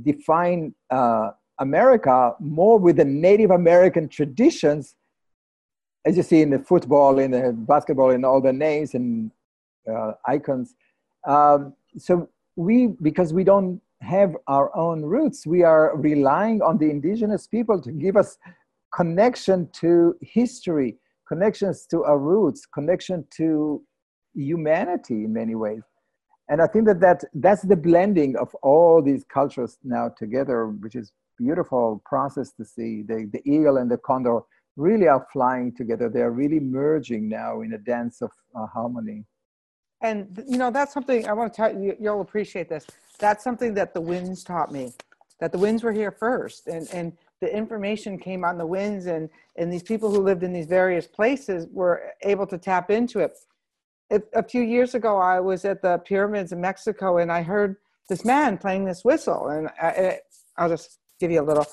define 0.03 0.75
uh, 0.91 1.31
America 1.59 2.35
more 2.41 2.79
with 2.79 2.97
the 2.97 3.05
Native 3.05 3.51
American 3.51 4.09
traditions, 4.09 4.95
as 6.05 6.17
you 6.17 6.23
see 6.23 6.43
in 6.43 6.51
the 6.51 6.59
football, 6.59 7.19
in 7.19 7.33
the 7.33 7.53
basketball, 7.53 8.11
in 8.11 8.25
all 8.25 8.41
the 8.41 8.53
names 8.53 8.95
and 8.95 9.31
uh, 9.91 10.13
icons 10.27 10.75
um, 11.27 11.75
so 11.97 12.29
we, 12.57 12.89
because 13.03 13.33
we 13.33 13.45
don't 13.45 13.81
have 14.01 14.37
our 14.47 14.75
own 14.77 15.03
roots. 15.03 15.47
We 15.47 15.63
are 15.63 15.97
relying 15.97 16.63
on 16.63 16.79
the 16.79 16.91
indigenous 16.91 17.47
people 17.47 17.81
to 17.83 17.93
give 17.93 18.17
us 18.17 18.39
connection 18.95 19.69
to 19.75 20.17
history, 20.23 20.97
connections 21.27 21.87
to 21.91 22.05
our 22.05 22.19
roots, 22.19 22.65
connection 22.67 23.27
to 23.37 23.83
humanity 24.35 25.25
in 25.25 25.33
many 25.33 25.55
ways. 25.55 25.83
And 26.49 26.63
I 26.63 26.67
think 26.67 26.87
that, 26.87 27.01
that 27.01 27.25
that's 27.35 27.63
the 27.63 27.77
blending 27.77 28.37
of 28.37 28.55
all 28.63 29.03
these 29.03 29.25
cultures 29.25 29.79
now 29.85 30.09
together, 30.09 30.69
which 30.69 30.95
is 30.95 31.13
beautiful 31.39 32.03
process 32.07 32.53
to 32.53 32.65
see. 32.65 33.03
The, 33.03 33.29
the 33.33 33.43
eagle 33.45 33.77
and 33.77 33.91
the 33.91 33.99
condor 33.99 34.41
really 34.77 35.09
are 35.09 35.27
flying 35.33 35.75
together. 35.75 36.09
They're 36.09 36.31
really 36.31 36.61
merging 36.61 37.29
now 37.29 37.61
in 37.61 37.75
a 37.75 37.79
dance 37.79 38.23
of 38.23 38.31
uh, 38.55 38.67
harmony. 38.67 39.25
And 40.01 40.43
you 40.49 40.59
know 40.59 40.71
that's 40.71 40.95
something 40.95 41.29
I 41.29 41.33
want 41.33 41.53
to 41.53 41.57
tell 41.57 41.77
you. 41.77 41.97
You'll 42.01 42.21
appreciate 42.21 42.69
this. 42.69 42.87
That's 43.19 43.43
something 43.43 43.75
that 43.75 43.95
the 43.95 44.01
winds 44.01 44.45
taught 44.45 44.71
me. 44.71 44.93
That 45.41 45.53
the 45.53 45.59
winds 45.59 45.83
were 45.83 45.93
here 45.93 46.13
first, 46.13 46.69
and 46.69 46.89
and 46.93 47.13
the 47.41 47.55
information 47.55 48.17
came 48.19 48.45
on 48.45 48.59
the 48.59 48.67
winds, 48.67 49.07
and 49.07 49.29
and 49.57 49.73
these 49.73 49.83
people 49.83 50.11
who 50.11 50.21
lived 50.21 50.45
in 50.45 50.53
these 50.53 50.67
various 50.67 51.07
places 51.09 51.67
were 51.73 52.13
able 52.23 52.47
to 52.47 52.59
tap 52.59 52.91
into 52.91 53.19
it. 53.19 53.37
A 54.11 54.43
few 54.43 54.63
years 54.63 54.95
ago, 54.95 55.19
I 55.19 55.41
was 55.41 55.65
at 55.65 55.83
the 55.83 55.99
pyramids 55.99 56.53
in 56.53 56.61
Mexico, 56.61 57.19
and 57.19 57.31
I 57.31 57.43
heard 57.43 57.77
this 58.09 58.25
man 58.25 58.57
playing 58.57 58.85
this 58.85 59.05
whistle, 59.05 59.49
and 59.49 59.69
I, 59.81 60.21
I'll 60.57 60.69
just 60.69 60.99
give 61.21 61.31
you 61.31 61.43
a 61.43 61.45
little. 61.45 61.67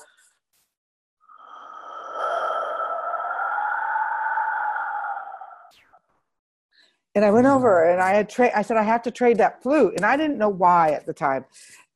And 7.14 7.24
I 7.24 7.30
went 7.30 7.46
over 7.46 7.90
and 7.90 8.02
I 8.02 8.12
had 8.12 8.28
trade. 8.28 8.52
I 8.54 8.60
said 8.60 8.76
I 8.76 8.82
have 8.82 9.00
to 9.04 9.10
trade 9.10 9.38
that 9.38 9.62
flute, 9.62 9.94
and 9.96 10.04
I 10.04 10.18
didn't 10.18 10.36
know 10.36 10.50
why 10.50 10.90
at 10.90 11.06
the 11.06 11.14
time. 11.14 11.46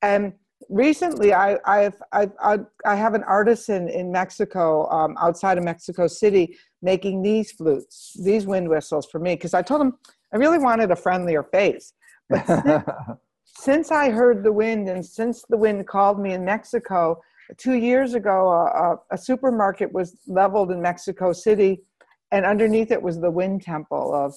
And 0.01 0.33
recently, 0.71 1.35
I 1.35 1.59
I've, 1.67 2.01
I've, 2.13 2.33
i 2.41 2.59
I 2.87 2.95
have 2.95 3.13
an 3.13 3.25
artisan 3.25 3.91
in 3.91 4.11
Mexico, 4.11 4.89
um, 4.89 5.19
outside 5.21 5.59
of 5.59 5.65
Mexico 5.65 6.07
City, 6.07 6.57
making 6.81 7.21
these 7.21 7.53
flutes, 7.53 8.17
these 8.25 8.47
wind 8.47 8.71
whistles 8.71 9.05
for 9.05 9.19
me, 9.19 9.35
because 9.35 9.53
I 9.53 9.61
told 9.61 9.83
him 9.83 9.99
I 10.33 10.37
really 10.37 10.59
wanted 10.59 10.91
a 10.91 10.97
friendlier 10.97 11.43
face. 11.43 11.93
But 12.29 12.47
since, 12.47 12.85
since, 13.45 13.91
I 13.91 14.11
heard 14.11 14.43
the 14.45 14.53
wind, 14.53 14.89
and 14.89 15.05
since 15.05 15.45
the 15.49 15.57
wind 15.57 15.87
called 15.87 16.21
me 16.21 16.33
in 16.33 16.45
Mexico 16.45 17.21
two 17.57 17.75
years 17.75 18.15
ago, 18.15 18.51
a, 18.51 19.15
a 19.15 19.19
supermarket 19.19 19.93
was 19.93 20.19
leveled 20.29 20.71
in 20.71 20.81
Mexico 20.81 21.33
City, 21.33 21.83
and 22.31 22.47
underneath 22.47 22.91
it 22.91 23.03
was 23.03 23.21
the 23.21 23.31
wind 23.31 23.63
temple 23.63 24.15
of 24.15 24.35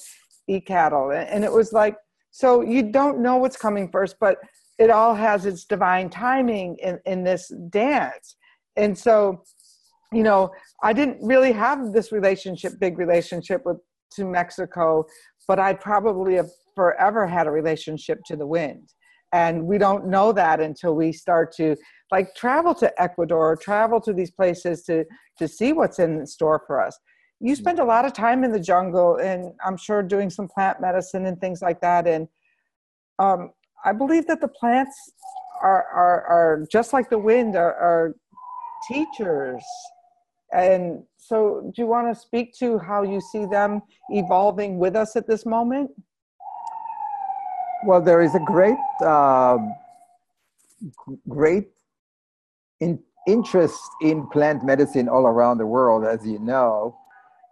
Ehecatl 0.49 1.13
and 1.29 1.43
it 1.43 1.51
was 1.51 1.73
like 1.73 1.95
so 2.31 2.61
you 2.61 2.91
don't 2.91 3.19
know 3.19 3.37
what's 3.37 3.55
coming 3.55 3.89
first 3.89 4.17
but 4.19 4.37
it 4.77 4.89
all 4.89 5.15
has 5.15 5.45
its 5.45 5.65
divine 5.65 6.09
timing 6.09 6.75
in, 6.81 6.99
in 7.05 7.23
this 7.23 7.51
dance 7.69 8.35
and 8.75 8.97
so 8.97 9.43
you 10.11 10.23
know 10.23 10.51
i 10.81 10.91
didn't 10.91 11.17
really 11.21 11.51
have 11.51 11.93
this 11.93 12.11
relationship 12.11 12.73
big 12.79 12.97
relationship 12.97 13.61
with 13.65 13.77
to 14.11 14.25
mexico 14.25 15.05
but 15.47 15.59
i 15.59 15.73
probably 15.73 16.35
have 16.35 16.49
forever 16.75 17.27
had 17.27 17.47
a 17.47 17.51
relationship 17.51 18.19
to 18.25 18.35
the 18.35 18.47
wind. 18.47 18.89
And 19.31 19.65
we 19.65 19.79
don't 19.79 20.07
know 20.07 20.31
that 20.31 20.59
until 20.59 20.95
we 20.95 21.11
start 21.11 21.53
to 21.55 21.75
like 22.11 22.35
travel 22.35 22.75
to 22.75 23.01
ecuador 23.01 23.55
travel 23.55 23.99
to 24.01 24.13
these 24.13 24.31
places 24.31 24.83
to 24.83 25.05
to 25.39 25.47
see 25.47 25.73
what's 25.73 25.99
in 25.99 26.25
store 26.27 26.61
for 26.67 26.83
us. 26.83 26.97
You 27.39 27.55
spend 27.55 27.79
a 27.79 27.83
lot 27.83 28.05
of 28.05 28.13
time 28.13 28.43
in 28.43 28.51
the 28.51 28.59
jungle 28.59 29.17
and 29.17 29.51
i'm 29.65 29.77
sure 29.77 30.03
doing 30.03 30.29
some 30.29 30.47
plant 30.47 30.79
medicine 30.81 31.25
and 31.25 31.39
things 31.39 31.61
like 31.61 31.81
that. 31.81 32.07
And 32.07 32.27
um, 33.19 33.51
i 33.85 33.91
believe 33.91 34.27
that 34.27 34.41
the 34.41 34.47
plants 34.47 34.95
are, 35.61 35.85
are, 35.93 36.21
are 36.25 36.67
just 36.71 36.93
like 36.93 37.09
the 37.09 37.17
wind 37.17 37.55
are, 37.55 37.73
are 37.73 38.15
teachers 38.91 39.63
and 40.53 41.03
so 41.17 41.71
do 41.75 41.81
you 41.81 41.87
want 41.87 42.13
to 42.13 42.19
speak 42.19 42.53
to 42.57 42.77
how 42.79 43.03
you 43.03 43.19
see 43.19 43.45
them 43.45 43.81
evolving 44.09 44.77
with 44.77 44.95
us 44.95 45.15
at 45.15 45.27
this 45.27 45.45
moment 45.45 45.89
well 47.85 48.01
there 48.01 48.21
is 48.21 48.35
a 48.35 48.39
great 48.39 48.77
um, 49.05 49.73
great 51.27 51.69
in, 52.79 52.99
interest 53.27 53.79
in 54.01 54.27
plant 54.29 54.63
medicine 54.63 55.07
all 55.07 55.25
around 55.25 55.57
the 55.57 55.65
world 55.65 56.05
as 56.05 56.25
you 56.25 56.39
know 56.39 56.95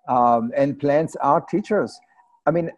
um, 0.08 0.52
and 0.56 0.80
plants 0.80 1.16
are 1.18 1.42
teachers. 1.42 2.00
I 2.46 2.52
mean, 2.52 2.72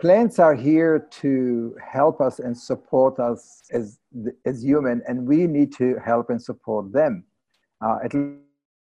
plants 0.00 0.38
are 0.38 0.54
here 0.54 1.08
to 1.22 1.76
help 1.84 2.20
us 2.20 2.38
and 2.38 2.56
support 2.56 3.18
us 3.18 3.62
as 3.72 3.98
as 4.44 4.62
human, 4.62 5.02
and 5.08 5.26
we 5.26 5.46
need 5.46 5.74
to 5.76 5.96
help 6.04 6.30
and 6.30 6.42
support 6.42 6.92
them. 6.92 7.24
Uh, 7.80 7.98
at 8.04 8.14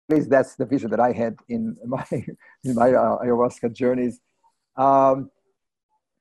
least 0.08 0.30
that's 0.30 0.54
the 0.56 0.66
vision 0.66 0.90
that 0.90 1.00
I 1.00 1.12
had 1.12 1.36
in 1.48 1.76
my 1.86 2.04
in 2.12 2.74
my 2.74 2.92
uh, 2.92 3.18
ayahuasca 3.18 3.72
journeys. 3.72 4.20
Um, 4.76 5.30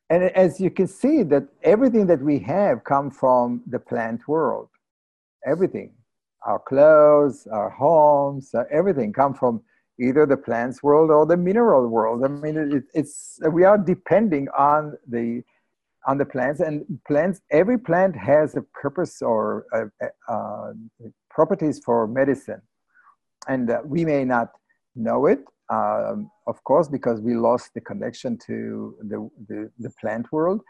and 0.10 0.24
as 0.24 0.60
you 0.60 0.72
can 0.72 0.88
see, 0.88 1.24
that 1.24 1.48
everything 1.64 2.08
that 2.08 2.22
we 2.22 2.40
have 2.40 2.84
come 2.84 3.12
from 3.12 3.62
the 3.68 3.80
plant 3.80 4.28
world. 4.28 4.70
Everything, 5.46 5.94
our 6.46 6.60
clothes, 6.60 7.48
our 7.52 7.70
homes, 7.70 8.54
uh, 8.54 8.64
everything 8.72 9.12
come 9.14 9.34
from 9.34 9.62
either 10.00 10.26
the 10.26 10.38
plants 10.38 10.82
world 10.84 11.12
or 11.12 11.26
the 11.26 11.38
mineral 11.38 11.88
world. 11.88 12.24
I 12.24 12.28
mean, 12.28 12.58
it, 12.58 12.84
it's 12.94 13.40
we 13.52 13.64
are 13.64 13.78
depending 13.78 14.48
on 14.58 14.98
the 15.08 15.44
on 16.06 16.18
the 16.18 16.26
plants 16.26 16.62
and 16.62 16.86
plants. 17.06 17.42
Every 17.52 17.78
plant 17.78 18.16
has 18.16 18.56
a 18.56 18.62
purpose 18.62 19.22
or 19.22 19.66
uh, 20.30 20.72
properties 21.30 21.82
for 21.84 22.08
medicine, 22.08 22.62
and 23.48 23.70
uh, 23.70 23.82
we 23.86 24.06
may 24.06 24.26
not 24.26 24.50
know 24.96 25.26
it, 25.26 25.40
um, 25.70 26.30
of 26.48 26.64
course, 26.64 26.88
because 26.88 27.22
we 27.22 27.36
lost 27.36 27.74
the 27.74 27.82
connection 27.82 28.38
to 28.48 28.96
the 29.02 29.30
the, 29.48 29.72
the 29.80 29.90
plant 30.02 30.32
world. 30.32 30.62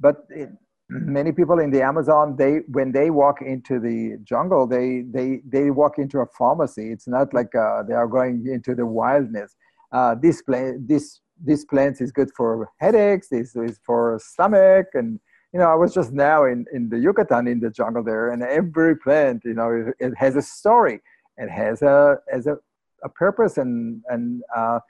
But 0.00 0.24
it, 0.30 0.50
many 0.88 1.32
people 1.32 1.58
in 1.58 1.70
the 1.70 1.82
Amazon, 1.82 2.36
they 2.36 2.60
when 2.68 2.92
they 2.92 3.10
walk 3.10 3.42
into 3.42 3.80
the 3.80 4.18
jungle, 4.24 4.66
they 4.66 5.04
they 5.10 5.40
they 5.46 5.70
walk 5.70 5.98
into 5.98 6.18
a 6.20 6.26
pharmacy. 6.26 6.90
It's 6.92 7.08
not 7.08 7.32
like 7.32 7.54
uh, 7.54 7.82
they 7.84 7.94
are 7.94 8.08
going 8.08 8.46
into 8.46 8.74
the 8.74 8.86
wildness. 8.86 9.54
Uh, 9.92 10.14
this 10.20 10.42
plant, 10.42 10.88
this 10.88 11.20
this 11.44 11.64
plant 11.64 12.00
is 12.00 12.12
good 12.12 12.30
for 12.36 12.70
headaches. 12.78 13.28
This 13.28 13.54
is 13.56 13.80
for 13.84 14.18
stomach, 14.22 14.86
and 14.94 15.18
you 15.52 15.60
know, 15.60 15.66
I 15.66 15.74
was 15.74 15.94
just 15.94 16.12
now 16.12 16.44
in 16.44 16.66
in 16.72 16.88
the 16.88 16.98
Yucatan 16.98 17.46
in 17.46 17.60
the 17.60 17.70
jungle 17.70 18.02
there, 18.02 18.30
and 18.30 18.42
every 18.42 18.96
plant, 18.96 19.42
you 19.44 19.54
know, 19.54 19.70
it, 19.70 20.06
it 20.06 20.12
has 20.16 20.36
a 20.36 20.42
story. 20.42 21.00
It 21.36 21.50
has 21.50 21.82
a 21.82 22.18
has 22.30 22.46
a, 22.46 22.56
a 23.04 23.08
purpose 23.08 23.58
and 23.58 24.02
and 24.08 24.42
uh, 24.56 24.80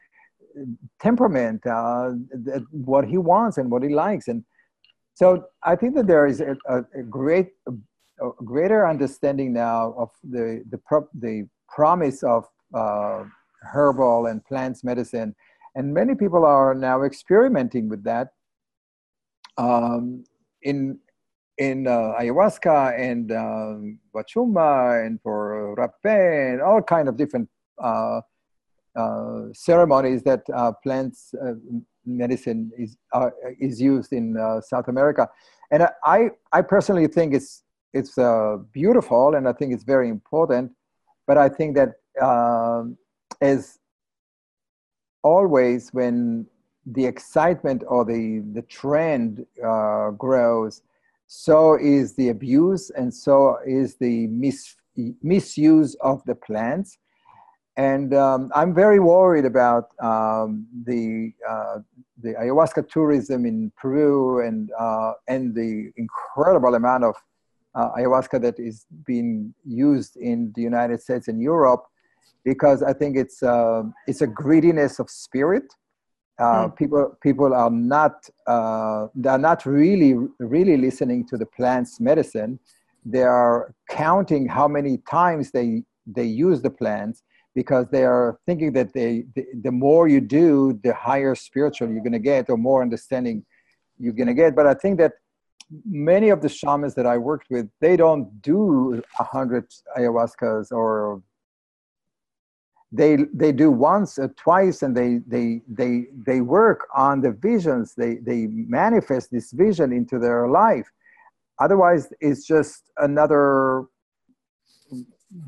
temperament, 1.00 1.66
uh, 1.66 2.10
what 2.70 3.06
he 3.06 3.18
wants 3.18 3.58
and 3.58 3.70
what 3.70 3.82
he 3.82 3.88
likes, 3.88 4.28
and 4.28 4.44
so 5.14 5.44
I 5.62 5.76
think 5.76 5.94
that 5.96 6.06
there 6.06 6.26
is 6.26 6.40
a, 6.40 6.56
a 6.68 7.02
great, 7.02 7.50
a 7.66 8.30
greater 8.44 8.88
understanding 8.88 9.52
now 9.52 9.94
of 9.96 10.10
the 10.22 10.64
the, 10.70 10.78
pro, 10.78 11.06
the 11.14 11.46
promise 11.68 12.22
of 12.22 12.44
uh, 12.74 13.24
herbal 13.62 14.26
and 14.26 14.44
plants 14.44 14.82
medicine, 14.82 15.34
and 15.74 15.92
many 15.92 16.14
people 16.14 16.44
are 16.44 16.74
now 16.74 17.02
experimenting 17.02 17.88
with 17.88 18.04
that. 18.04 18.28
Um, 19.58 20.24
in 20.62 20.98
in 21.58 21.86
uh, 21.86 22.14
ayahuasca 22.18 22.98
and 22.98 23.30
um, 23.32 23.98
wachuma 24.14 25.04
and 25.04 25.20
for 25.22 25.74
rapé 25.76 26.52
and 26.52 26.62
all 26.62 26.80
kind 26.82 27.08
of 27.08 27.16
different 27.16 27.48
uh, 27.82 28.20
uh, 28.94 29.44
ceremonies 29.54 30.22
that 30.22 30.42
uh, 30.54 30.70
plants 30.82 31.34
uh, 31.42 31.54
medicine 32.04 32.70
is 32.76 32.98
uh, 33.14 33.30
is 33.58 33.80
used 33.80 34.12
in 34.12 34.36
South 34.62 34.86
America, 34.88 35.28
and 35.70 35.88
I 36.04 36.30
I 36.52 36.60
personally 36.60 37.06
think 37.06 37.32
it's 37.32 37.62
it's 37.94 38.16
beautiful 38.72 39.34
and 39.34 39.48
I 39.48 39.54
think 39.54 39.72
it's 39.72 39.84
very 39.84 40.10
important, 40.10 40.72
but 41.26 41.38
I 41.38 41.48
think 41.48 41.74
that 41.76 41.90
um, 42.20 42.98
as 43.40 43.78
always 45.22 45.88
when 45.94 46.46
the 46.84 47.06
excitement 47.06 47.84
or 47.88 48.04
the 48.04 48.42
the 48.52 48.62
trend 48.62 49.46
grows, 50.18 50.82
so 51.34 51.78
is 51.78 52.14
the 52.16 52.28
abuse 52.28 52.90
and 52.90 53.12
so 53.12 53.56
is 53.66 53.96
the 53.96 54.26
mis- 54.26 54.76
misuse 55.22 55.94
of 56.02 56.22
the 56.26 56.34
plants 56.34 56.98
and 57.76 58.12
um, 58.12 58.50
I'm 58.54 58.74
very 58.74 59.00
worried 59.00 59.46
about 59.46 59.84
um, 60.02 60.66
the 60.84 61.32
uh, 61.48 61.78
the 62.22 62.34
ayahuasca 62.34 62.88
tourism 62.88 63.46
in 63.46 63.72
Peru 63.80 64.46
and 64.46 64.70
uh, 64.78 65.12
and 65.26 65.54
the 65.54 65.90
incredible 65.96 66.74
amount 66.74 67.04
of 67.04 67.16
uh, 67.74 67.90
ayahuasca 67.92 68.42
that 68.42 68.58
is 68.58 68.84
being 69.06 69.54
used 69.64 70.16
in 70.16 70.52
the 70.54 70.60
United 70.60 71.00
States 71.00 71.28
and 71.28 71.40
Europe, 71.40 71.84
because 72.44 72.82
I 72.82 72.92
think 72.92 73.16
it's 73.16 73.42
uh, 73.42 73.84
it's 74.06 74.20
a 74.20 74.26
greediness 74.26 74.98
of 74.98 75.08
spirit. 75.08 75.72
Mm. 76.40 76.76
People 76.76 77.16
people 77.22 77.54
are 77.54 77.70
not 77.70 78.28
uh, 78.46 79.06
they're 79.14 79.38
not 79.38 79.64
really 79.64 80.14
really 80.38 80.76
listening 80.76 81.26
to 81.28 81.36
the 81.36 81.46
plant's 81.46 82.00
medicine, 82.00 82.58
they 83.04 83.22
are 83.22 83.74
counting 83.88 84.48
how 84.48 84.68
many 84.68 84.98
times 84.98 85.50
they 85.50 85.82
they 86.06 86.24
use 86.24 86.62
the 86.62 86.70
plants 86.70 87.22
because 87.54 87.86
they 87.90 88.04
are 88.04 88.38
thinking 88.46 88.72
that 88.72 88.92
they 88.92 89.24
the, 89.34 89.44
the 89.62 89.72
more 89.72 90.08
you 90.08 90.20
do 90.20 90.78
the 90.82 90.94
higher 90.94 91.34
spiritual 91.34 91.88
you're 91.88 92.02
going 92.02 92.12
to 92.12 92.18
get 92.18 92.48
or 92.48 92.56
more 92.56 92.82
understanding 92.82 93.44
you're 93.98 94.12
going 94.12 94.26
to 94.26 94.34
get 94.34 94.54
but 94.54 94.66
i 94.66 94.74
think 94.74 94.98
that 94.98 95.12
many 95.84 96.28
of 96.28 96.40
the 96.42 96.48
shamans 96.48 96.94
that 96.94 97.06
i 97.06 97.16
worked 97.16 97.48
with 97.50 97.68
they 97.80 97.96
don't 97.96 98.42
do 98.42 99.02
a 99.18 99.24
hundred 99.24 99.66
ayahuascas 99.96 100.72
or 100.72 101.22
they 102.92 103.16
they 103.32 103.52
do 103.52 103.70
once 103.70 104.18
or 104.18 104.28
twice 104.28 104.82
and 104.82 104.94
they 104.94 105.20
they 105.26 105.62
they 105.66 106.06
they 106.26 106.40
work 106.40 106.86
on 106.94 107.20
the 107.20 107.32
visions. 107.32 107.94
They 107.94 108.16
they 108.16 108.46
manifest 108.48 109.30
this 109.30 109.50
vision 109.52 109.92
into 109.92 110.18
their 110.18 110.48
life. 110.48 110.90
Otherwise 111.58 112.12
it's 112.20 112.46
just 112.46 112.90
another 112.98 113.86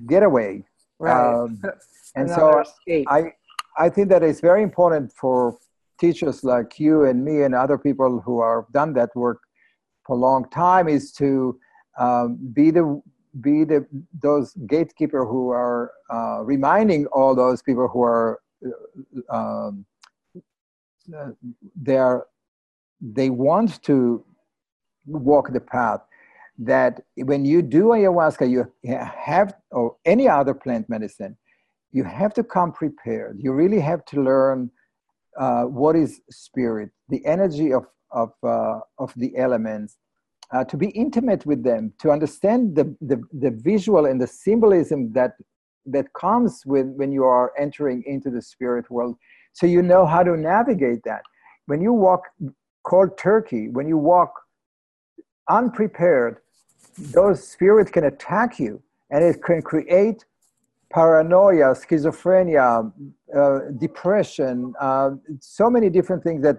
getaway. 0.07 0.65
Right. 0.99 1.35
Um, 1.35 1.61
and 2.15 2.31
so 2.31 2.61
escape. 2.61 3.07
i 3.11 3.33
i 3.77 3.89
think 3.89 4.09
that 4.09 4.23
it's 4.23 4.41
very 4.41 4.63
important 4.63 5.13
for 5.13 5.59
teachers 5.99 6.45
like 6.45 6.79
you 6.79 7.05
and 7.05 7.25
me 7.25 7.43
and 7.43 7.55
other 7.55 7.79
people 7.79 8.21
who 8.21 8.43
have 8.43 8.65
done 8.73 8.93
that 8.93 9.11
work 9.15 9.41
for 10.07 10.17
a 10.17 10.19
long 10.19 10.49
time 10.51 10.89
is 10.89 11.13
to 11.13 11.59
um, 11.99 12.39
be 12.53 12.71
the 12.71 13.01
be 13.41 13.65
the 13.65 13.87
those 14.23 14.55
gatekeeper 14.67 15.25
who 15.25 15.51
are 15.51 15.93
uh, 16.11 16.43
reminding 16.43 17.07
all 17.07 17.35
those 17.35 17.63
people 17.63 17.89
who 17.89 18.03
are 18.03 18.41
uh, 19.33 19.37
um, 19.37 19.85
they 21.81 21.97
are 21.97 22.27
they 23.01 23.31
want 23.31 23.83
to 23.83 24.25
walk 25.07 25.53
the 25.53 25.61
path 25.61 26.01
that 26.57 27.01
when 27.17 27.45
you 27.45 27.61
do 27.61 27.87
ayahuasca 27.87 28.49
you 28.49 28.73
have 28.87 29.55
or 29.71 29.97
any 30.05 30.29
other 30.29 30.55
plant 30.55 30.89
medicine 30.89 31.37
you 31.95 32.03
have 32.03 32.35
to 32.35 32.43
come 32.43 32.73
prepared. 32.73 33.39
You 33.41 33.53
really 33.53 33.81
have 33.81 34.05
to 34.07 34.21
learn 34.21 34.71
uh, 35.39 35.63
what 35.63 35.97
is 35.97 36.21
spirit 36.31 36.91
the 37.09 37.25
energy 37.25 37.73
of 37.73 37.87
of 38.11 38.33
uh, 38.43 38.81
of 38.99 39.13
the 39.17 39.37
elements 39.37 39.97
uh, 40.55 40.65
to 40.65 40.77
be 40.77 40.89
intimate 40.91 41.45
with 41.45 41.65
them, 41.65 41.93
to 41.99 42.11
understand 42.11 42.77
the, 42.77 42.85
the, 43.01 43.21
the 43.33 43.51
visual 43.51 44.07
and 44.07 44.21
the 44.21 44.27
symbolism 44.27 45.13
that, 45.13 45.33
that 45.85 46.13
comes 46.13 46.63
with 46.65 46.87
when 46.95 47.11
you 47.11 47.25
are 47.25 47.53
entering 47.59 48.05
into 48.07 48.31
the 48.31 48.41
spirit 48.41 48.89
world. 48.91 49.17
So 49.53 49.67
you 49.67 49.83
know 49.83 50.07
how 50.07 50.23
to 50.23 50.37
navigate 50.37 51.03
that. 51.05 51.23
When 51.67 51.81
you 51.81 51.93
walk 51.93 52.23
cold 52.85 53.19
turkey, 53.19 53.69
when 53.69 53.89
you 53.89 53.99
walk 53.99 54.33
unprepared, 55.51 56.39
those 56.99 57.47
spirits 57.47 57.91
can 57.91 58.05
attack 58.05 58.61
you 58.61 58.81
and 59.11 59.25
it 59.25 59.43
can 59.43 59.61
create 59.61 60.25
paranoia, 60.93 61.75
schizophrenia, 61.75 62.93
uh, 63.37 63.59
depression, 63.79 64.73
uh, 64.81 65.11
so 65.41 65.69
many 65.69 65.91
different 65.91 66.23
things 66.23 66.43
that 66.43 66.59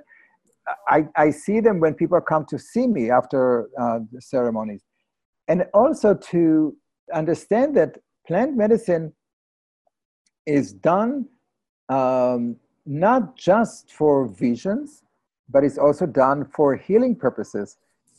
I, 0.88 1.08
I 1.16 1.30
see 1.30 1.60
them 1.60 1.80
when 1.80 1.94
people 1.94 2.20
come 2.22 2.46
to 2.48 2.58
see 2.58 2.88
me 2.88 3.12
after 3.12 3.70
uh, 3.80 4.00
the 4.12 4.22
ceremonies. 4.22 4.84
And 5.48 5.66
also 5.74 6.16
to 6.16 6.76
understand 7.14 7.76
that 7.78 8.00
plant 8.26 8.56
medicine 8.58 9.14
is 10.46 10.74
done 10.74 11.28
um, 11.90 12.56
not 12.86 13.36
just 13.36 13.92
for 13.92 14.28
visions, 14.28 15.04
but 15.50 15.64
it's 15.64 15.78
also 15.78 16.06
done 16.06 16.46
for 16.46 16.76
healing 16.76 17.16
purposes. 17.16 17.78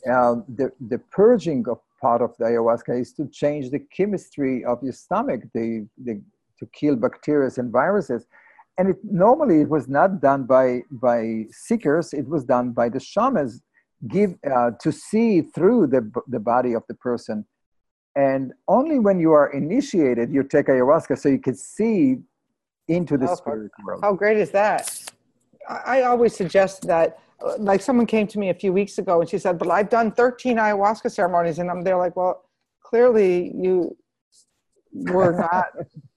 Uh, 0.09 0.35
the, 0.47 0.71
the 0.87 0.99
purging 1.11 1.65
of 1.67 1.79
part 1.99 2.21
of 2.21 2.35
the 2.37 2.45
ayahuasca 2.45 3.01
is 3.01 3.11
to 3.13 3.27
change 3.27 3.71
the 3.71 3.79
chemistry 3.79 4.63
of 4.63 4.81
your 4.83 4.93
stomach, 4.93 5.41
the, 5.53 5.85
the, 6.05 6.21
to 6.59 6.65
kill 6.67 6.95
bacteria 6.95 7.49
and 7.57 7.71
viruses 7.71 8.25
and 8.77 8.89
it 8.89 8.97
normally 9.03 9.61
it 9.61 9.69
was 9.69 9.87
not 9.87 10.21
done 10.21 10.43
by 10.43 10.81
by 10.91 11.45
seekers 11.51 12.13
it 12.13 12.27
was 12.27 12.43
done 12.43 12.71
by 12.71 12.89
the 12.89 12.99
shamans 12.99 13.61
give 14.07 14.35
uh, 14.49 14.71
to 14.79 14.91
see 14.91 15.41
through 15.41 15.87
the, 15.87 16.11
the 16.27 16.39
body 16.39 16.73
of 16.73 16.83
the 16.87 16.93
person. 16.93 17.45
And 18.15 18.53
only 18.67 18.99
when 18.99 19.19
you 19.19 19.31
are 19.31 19.51
initiated 19.51 20.31
you 20.31 20.43
take 20.43 20.67
ayahuasca 20.67 21.17
so 21.17 21.29
you 21.29 21.39
can 21.39 21.55
see 21.55 22.17
into 22.87 23.17
the 23.17 23.29
oh, 23.29 23.35
spirit 23.35 23.71
world. 23.83 24.01
how 24.01 24.13
great 24.13 24.37
is 24.37 24.51
that? 24.51 25.11
I, 25.69 26.03
always 26.03 26.33
suggest 26.33 26.87
that 26.87 27.19
like 27.59 27.81
someone 27.81 28.05
came 28.05 28.25
to 28.27 28.39
me 28.39 28.49
a 28.49 28.53
few 28.53 28.71
weeks 28.71 28.97
ago 28.97 29.19
and 29.19 29.29
she 29.29 29.37
said 29.37 29.59
but 29.59 29.69
i've 29.69 29.89
done 29.89 30.11
13 30.11 30.57
ayahuasca 30.57 31.11
ceremonies. 31.11 31.59
And 31.59 31.69
i'm 31.69 31.81
there 31.81 31.97
like 31.97 32.15
well 32.15 32.45
clearly 32.81 33.51
you 33.53 33.95
were 34.93 35.33
not 35.33 35.65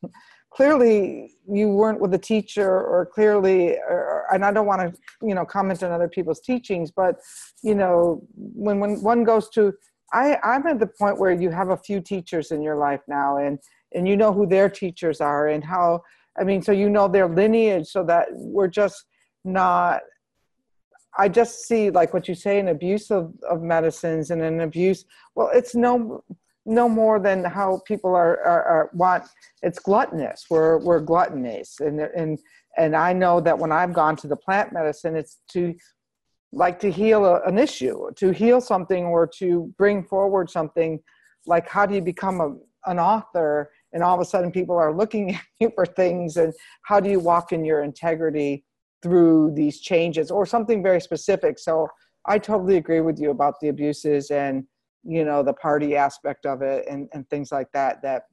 clearly 0.50 1.36
you 1.48 1.68
weren't 1.68 2.00
with 2.00 2.12
a 2.14 2.18
teacher 2.18 2.68
or 2.68 3.06
clearly 3.06 3.76
or, 3.88 4.26
and 4.32 4.44
i 4.44 4.52
don't 4.52 4.66
want 4.66 4.80
to 4.80 5.26
you 5.26 5.34
know 5.34 5.44
comment 5.44 5.82
on 5.82 5.90
other 5.90 6.08
people's 6.08 6.40
teachings 6.40 6.90
but 6.90 7.16
you 7.62 7.74
know 7.74 8.22
when 8.34 8.78
when 8.80 9.00
one 9.02 9.24
goes 9.24 9.48
to 9.48 9.72
i 10.12 10.36
i'm 10.42 10.66
at 10.66 10.78
the 10.78 10.86
point 10.86 11.18
where 11.18 11.32
you 11.32 11.50
have 11.50 11.70
a 11.70 11.76
few 11.76 12.00
teachers 12.00 12.50
in 12.50 12.60
your 12.62 12.76
life 12.76 13.00
now 13.08 13.38
and 13.38 13.58
and 13.94 14.06
you 14.06 14.16
know 14.16 14.32
who 14.32 14.46
their 14.46 14.68
teachers 14.68 15.20
are 15.20 15.48
and 15.48 15.64
how 15.64 16.02
i 16.38 16.44
mean 16.44 16.60
so 16.62 16.72
you 16.72 16.90
know 16.90 17.08
their 17.08 17.28
lineage 17.28 17.86
so 17.86 18.04
that 18.04 18.26
we're 18.32 18.68
just 18.68 19.04
not 19.44 20.00
i 21.18 21.28
just 21.28 21.66
see 21.66 21.90
like 21.90 22.12
what 22.12 22.28
you 22.28 22.34
say 22.34 22.58
an 22.58 22.68
abuse 22.68 23.10
of, 23.10 23.32
of 23.48 23.62
medicines 23.62 24.30
and 24.30 24.42
an 24.42 24.60
abuse 24.60 25.04
well 25.34 25.50
it's 25.54 25.74
no 25.74 26.22
no 26.70 26.88
more 26.88 27.18
than 27.18 27.44
how 27.44 27.82
people 27.84 28.14
are, 28.14 28.40
are, 28.42 28.64
are, 28.64 28.90
want 28.94 29.24
it's 29.62 29.78
gluttonous. 29.78 30.46
We're 30.48 30.78
we're 30.78 31.00
gluttonous. 31.00 31.80
And 31.80 32.00
and 32.00 32.38
and 32.78 32.94
i 32.94 33.12
know 33.12 33.40
that 33.40 33.58
when 33.58 33.72
i've 33.72 33.92
gone 33.92 34.14
to 34.14 34.28
the 34.28 34.36
plant 34.36 34.72
medicine 34.72 35.16
it's 35.16 35.38
to 35.48 35.74
like 36.52 36.78
to 36.80 36.90
heal 36.90 37.24
a, 37.24 37.40
an 37.42 37.58
issue 37.58 38.10
to 38.16 38.30
heal 38.30 38.60
something 38.60 39.04
or 39.04 39.26
to 39.26 39.72
bring 39.78 40.02
forward 40.02 40.50
something. 40.50 41.00
Like 41.46 41.68
how 41.68 41.86
do 41.86 41.94
you 41.94 42.00
become 42.00 42.40
a, 42.40 42.90
an 42.90 42.98
author 42.98 43.70
and 43.92 44.02
all 44.02 44.14
of 44.14 44.20
a 44.20 44.24
sudden 44.24 44.50
people 44.50 44.76
are 44.76 44.94
looking 44.94 45.34
at 45.34 45.42
you 45.60 45.70
for 45.74 45.86
things? 45.86 46.36
And 46.36 46.52
how 46.82 47.00
do 47.00 47.10
you 47.10 47.20
walk 47.20 47.52
in 47.52 47.64
your 47.64 47.82
integrity 47.82 48.64
through 49.02 49.52
these 49.54 49.80
changes 49.80 50.30
or 50.30 50.44
something 50.44 50.82
very 50.82 51.00
specific? 51.00 51.58
So 51.58 51.88
i 52.26 52.38
totally 52.38 52.76
agree 52.76 53.00
with 53.00 53.18
you 53.18 53.30
about 53.30 53.54
the 53.60 53.68
abuses 53.68 54.30
and 54.30 54.66
you 55.04 55.24
know 55.24 55.42
the 55.42 55.54
party 55.54 55.96
aspect 55.96 56.46
of 56.46 56.62
it 56.62 56.86
and, 56.88 57.08
and 57.12 57.28
things 57.30 57.50
like 57.50 57.70
that 57.72 58.00
that 58.02 58.24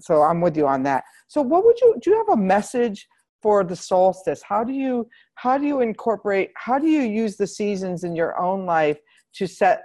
so 0.00 0.22
i'm 0.22 0.40
with 0.40 0.56
you 0.56 0.66
on 0.66 0.82
that. 0.82 1.04
So 1.28 1.42
what 1.42 1.64
would 1.64 1.80
you 1.80 1.96
do 2.00 2.10
you 2.10 2.16
have 2.16 2.38
a 2.38 2.40
message 2.40 3.06
for 3.40 3.64
the 3.64 3.76
solstice? 3.76 4.42
How 4.42 4.64
do 4.64 4.72
you 4.72 5.08
how 5.34 5.58
do 5.58 5.66
you 5.66 5.80
incorporate 5.80 6.50
how 6.56 6.78
do 6.78 6.86
you 6.86 7.02
use 7.02 7.36
the 7.36 7.46
seasons 7.46 8.04
in 8.04 8.16
your 8.16 8.40
own 8.40 8.66
life 8.66 8.98
to 9.34 9.46
set 9.46 9.82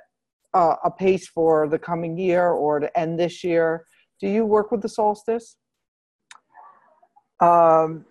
uh, 0.53 0.75
a 0.83 0.91
pace 0.91 1.27
for 1.27 1.67
the 1.67 1.79
coming 1.79 2.17
year 2.17 2.49
or 2.49 2.79
to 2.79 2.99
end 2.99 3.19
this 3.19 3.43
year? 3.43 3.85
Do 4.19 4.27
you 4.27 4.45
work 4.45 4.71
with 4.71 4.81
the 4.81 4.89
solstice? 4.89 5.57
Um, 7.39 8.05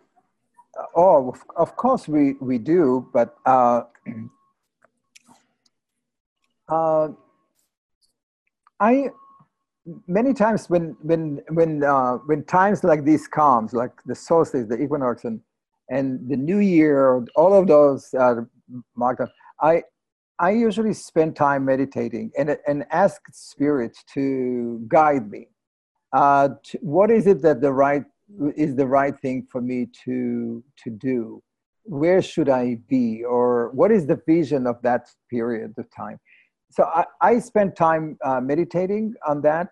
oh 0.95 1.35
of 1.57 1.75
course 1.77 2.07
we 2.07 2.35
we 2.35 2.59
do 2.59 3.09
but 3.13 3.35
uh, 3.47 3.83
uh, 6.69 7.09
I 8.81 9.11
many 10.07 10.35
times 10.35 10.69
when 10.69 10.97
when 11.03 11.41
when 11.51 11.85
uh, 11.85 12.17
when 12.27 12.45
times 12.45 12.85
like 12.85 13.05
this 13.05 13.27
comes, 13.27 13.73
like 13.73 13.93
the 14.07 14.15
solstice, 14.15 14.69
the 14.69 14.81
equinox, 14.81 15.25
and 15.25 15.41
and 15.89 16.29
the 16.29 16.37
new 16.37 16.59
year, 16.59 17.25
all 17.37 17.55
of 17.55 17.67
those 17.67 18.13
uh, 18.15 18.43
marked 18.97 19.21
up, 19.21 19.31
I 19.61 19.83
I 20.39 20.51
usually 20.51 20.93
spend 20.93 21.37
time 21.37 21.65
meditating 21.65 22.33
and 22.37 22.57
and 22.67 22.85
ask 22.91 23.21
spirit 23.33 23.97
to 24.15 24.85
guide 24.89 25.31
me. 25.31 25.49
Uh, 26.13 26.51
to, 26.65 26.79
what 26.83 27.11
is 27.11 27.27
it 27.27 27.43
that 27.43 27.61
the 27.61 27.73
right 27.73 28.05
is 28.57 28.77
the 28.77 28.87
right 28.87 29.19
thing 29.21 29.47
for 29.51 29.61
me 29.61 29.87
to 30.05 30.63
to 30.85 30.91
do? 30.91 31.43
Where 31.85 32.21
should 32.21 32.49
I 32.49 32.79
be, 32.89 33.23
or 33.25 33.71
what 33.71 33.93
is 33.93 34.07
the 34.07 34.21
vision 34.27 34.67
of 34.67 34.83
that 34.83 35.09
period 35.31 35.75
of 35.79 35.89
time? 35.95 36.19
So 36.77 36.85
I, 36.85 37.05
I 37.23 37.39
spent 37.39 37.75
time 37.75 38.19
uh, 38.23 38.39
meditating 38.39 39.15
on 39.27 39.41
that, 39.41 39.69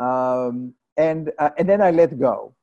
um, 0.00 0.74
and 0.96 1.30
uh, 1.38 1.50
and 1.56 1.68
then 1.68 1.80
I 1.80 1.92
let 1.92 2.18
go. 2.18 2.56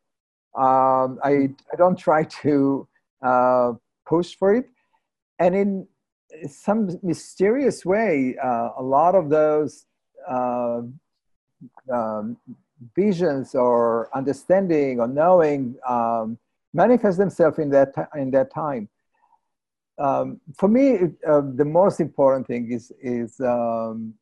Um, 0.57 1.19
I 1.23 1.49
I 1.71 1.75
don't 1.77 1.97
try 1.97 2.23
to 2.41 2.85
uh, 3.25 3.71
push 4.05 4.35
for 4.35 4.53
it, 4.55 4.65
and 5.39 5.55
in 5.55 5.87
some 6.49 6.99
mysterious 7.01 7.85
way, 7.85 8.35
uh, 8.43 8.71
a 8.77 8.83
lot 8.83 9.15
of 9.15 9.29
those 9.29 9.85
uh, 10.29 10.81
um, 11.89 12.37
visions 12.93 13.55
or 13.55 14.09
understanding 14.13 14.99
or 14.99 15.07
knowing 15.07 15.75
um, 15.87 16.37
manifest 16.73 17.17
themselves 17.17 17.57
in 17.57 17.69
that 17.69 17.93
in 18.17 18.31
that 18.31 18.53
time 18.53 18.89
um, 19.99 20.39
for 20.55 20.67
me, 20.69 20.99
uh, 21.27 21.41
the 21.55 21.65
most 21.65 21.99
important 21.99 22.47
thing 22.47 22.71
is 22.71 22.91
is, 23.01 23.39
um, 23.39 24.13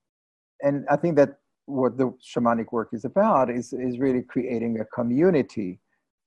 and 0.62 0.86
I 0.90 0.96
think 0.96 1.16
that 1.18 1.40
what 1.66 1.98
the 1.98 2.14
shamanic 2.24 2.72
work 2.72 2.90
is 2.94 3.06
about 3.06 3.50
is, 3.50 3.74
is 3.74 4.00
really 4.00 4.22
creating 4.22 4.80
a 4.80 4.86
community 4.86 5.80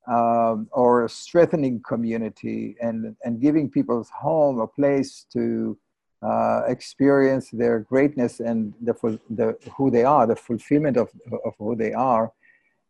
um, 0.08 0.68
or 0.72 1.08
strengthening 1.08 1.80
community 1.82 2.76
and, 2.80 3.14
and 3.24 3.40
giving 3.40 3.70
people's 3.70 4.11
home 4.11 4.58
a 4.58 4.66
place 4.66 5.26
to 5.32 5.78
uh, 6.22 6.62
experience 6.66 7.50
their 7.50 7.80
greatness 7.80 8.40
and 8.40 8.74
the, 8.80 8.94
the, 9.30 9.56
who 9.76 9.90
they 9.90 10.02
are, 10.02 10.26
the 10.26 10.34
fulfillment 10.34 10.96
of, 10.96 11.08
of 11.44 11.54
who 11.58 11.76
they 11.76 11.92
are. 11.92 12.32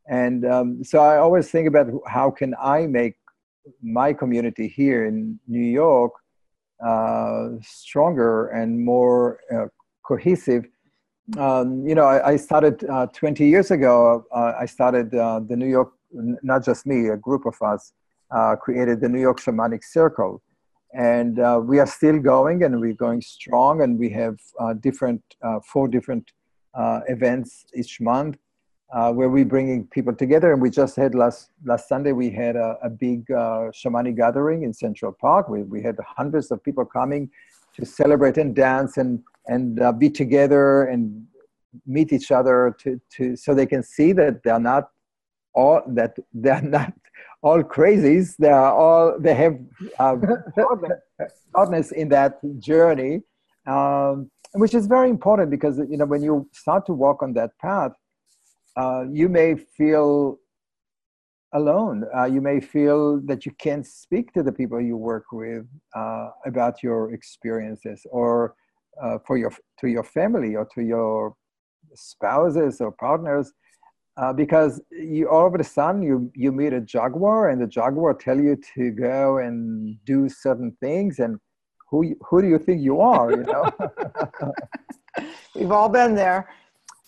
And 0.09 0.47
um, 0.47 0.83
so 0.83 1.01
I 1.01 1.18
always 1.18 1.51
think 1.51 1.68
about 1.68 1.88
how 2.07 2.31
can 2.31 2.55
I 2.59 2.87
make 2.87 3.16
my 3.83 4.14
community 4.14 4.66
here 4.68 5.05
in 5.05 5.38
New 5.47 5.61
York 5.61 6.12
stronger 7.62 8.49
and 8.49 8.85
more 8.85 9.41
uh, 9.53 9.67
cohesive. 10.05 10.67
Um, 11.37 11.87
you 11.87 11.95
know, 11.95 12.05
I, 12.05 12.33
I 12.33 12.37
started 12.37 12.85
uh, 12.88 13.07
20 13.07 13.47
years 13.47 13.71
ago. 13.71 14.25
Uh, 14.33 14.53
I 14.59 14.67
started 14.67 15.14
uh, 15.14 15.41
the 15.41 15.57
New 15.57 15.67
York 15.69 15.93
not 16.12 16.64
just 16.64 16.87
me, 16.87 17.09
a 17.09 17.17
group 17.17 17.47
of 17.47 17.61
us, 17.62 17.93
uh, 18.31 18.57
created 18.57 19.01
the 19.01 19.09
New 19.09 19.21
York 19.21 19.41
Shamanic 19.41 19.85
Circle. 19.85 20.43
And 20.95 21.38
uh, 21.38 21.61
we 21.62 21.79
are 21.81 21.87
still 21.87 22.19
going 22.19 22.64
and 22.64 22.81
we're 22.81 22.95
going 22.95 23.21
strong 23.21 23.83
and 23.83 23.99
we 23.99 24.09
have 24.11 24.38
uh, 24.59 24.75
different, 24.75 25.23
uh, 25.43 25.61
four 25.61 25.87
different 25.87 26.33
uh, 26.75 27.01
events 27.09 27.67
each 27.75 28.01
month 28.01 28.38
uh, 28.92 29.12
where 29.12 29.29
we're 29.29 29.44
bringing 29.44 29.87
people 29.87 30.14
together. 30.14 30.53
And 30.53 30.62
we 30.62 30.70
just 30.70 30.96
had 30.96 31.14
last, 31.14 31.51
last 31.64 31.88
Sunday, 31.88 32.12
we 32.12 32.31
had 32.31 32.57
a, 32.57 32.79
a 32.83 32.90
big 32.90 33.27
shamanic 33.27 34.16
gathering 34.16 34.62
in 34.62 34.72
Central 34.72 35.12
Park. 35.12 35.48
We, 35.48 35.62
we 35.62 35.83
had 35.83 35.96
hundreds 36.16 36.51
of 36.51 36.62
people 36.62 36.85
coming 36.85 37.31
to 37.74 37.85
celebrate 37.85 38.38
and 38.38 38.55
dance 38.55 38.96
and, 38.96 39.22
and 39.46 39.81
be 39.98 40.11
together 40.11 40.85
and 40.85 41.27
meet 41.87 42.12
each 42.12 42.31
other 42.31 42.74
to, 42.81 43.01
to, 43.16 43.37
so 43.37 43.55
they 43.55 43.66
can 43.66 43.83
see 43.83 44.12
that 44.12 44.42
they're 44.42 44.59
not 44.59 44.90
all 45.55 45.83
that 45.88 46.16
they're 46.33 46.62
not 46.79 46.92
all 47.42 47.62
crazies. 47.62 48.37
They 48.37 48.51
are 48.51 48.72
all 48.72 49.18
they 49.18 49.35
have 49.35 49.59
uh, 49.98 50.16
in 51.92 52.09
that 52.09 52.38
journey, 52.59 53.22
um, 53.66 54.31
which 54.55 54.74
is 54.74 54.87
very 54.87 55.11
important 55.11 55.51
because 55.51 55.79
you 55.79 55.96
know 55.96 56.07
when 56.07 56.22
you 56.22 56.48
start 56.53 56.87
to 56.87 56.92
walk 56.92 57.22
on 57.22 57.33
that 57.35 57.57
path, 57.59 57.92
uh, 58.79 59.05
you 59.11 59.29
may 59.29 59.55
feel 59.55 60.38
alone. 61.55 62.05
Uh, 62.17 62.25
you 62.25 62.41
may 62.41 62.61
feel 62.61 63.21
that 63.27 63.47
you 63.47 63.53
can't 63.59 63.87
speak 63.87 64.33
to 64.33 64.43
the 64.43 64.53
people 64.53 64.81
you 64.81 64.97
work 64.97 65.25
with 65.33 65.67
uh, 65.97 66.29
about 66.47 66.83
your 66.83 67.12
experiences, 67.12 68.07
or 68.11 68.55
uh, 69.03 69.19
for 69.27 69.37
your 69.37 69.53
to 69.81 69.88
your 69.88 70.05
family 70.05 70.57
or 70.57 70.67
to 70.75 70.83
your 70.83 71.35
spouses 71.95 72.81
or 72.81 72.93
partners 72.93 73.53
uh, 74.17 74.33
because 74.33 74.81
you 74.91 75.29
all 75.29 75.47
of 75.47 75.55
a 75.55 75.64
sudden 75.64 76.03
you 76.03 76.31
you 76.35 76.53
meet 76.53 76.73
a 76.73 76.81
jaguar 76.81 77.51
and 77.51 77.61
the 77.61 77.67
jaguar 77.67 78.14
tell 78.14 78.38
you 78.38 78.57
to 78.75 78.91
go 78.91 79.38
and 79.38 79.97
do 80.05 80.29
certain 80.29 80.77
things 80.81 81.19
and 81.19 81.38
who 81.91 82.14
who 82.29 82.43
do 82.43 82.49
you 82.49 82.59
think 82.59 82.83
you 82.83 83.01
are 83.01 83.31
you 83.31 83.45
know 83.45 83.64
we've 85.55 85.73
all 85.73 85.88
been 85.88 86.14
there 86.14 86.49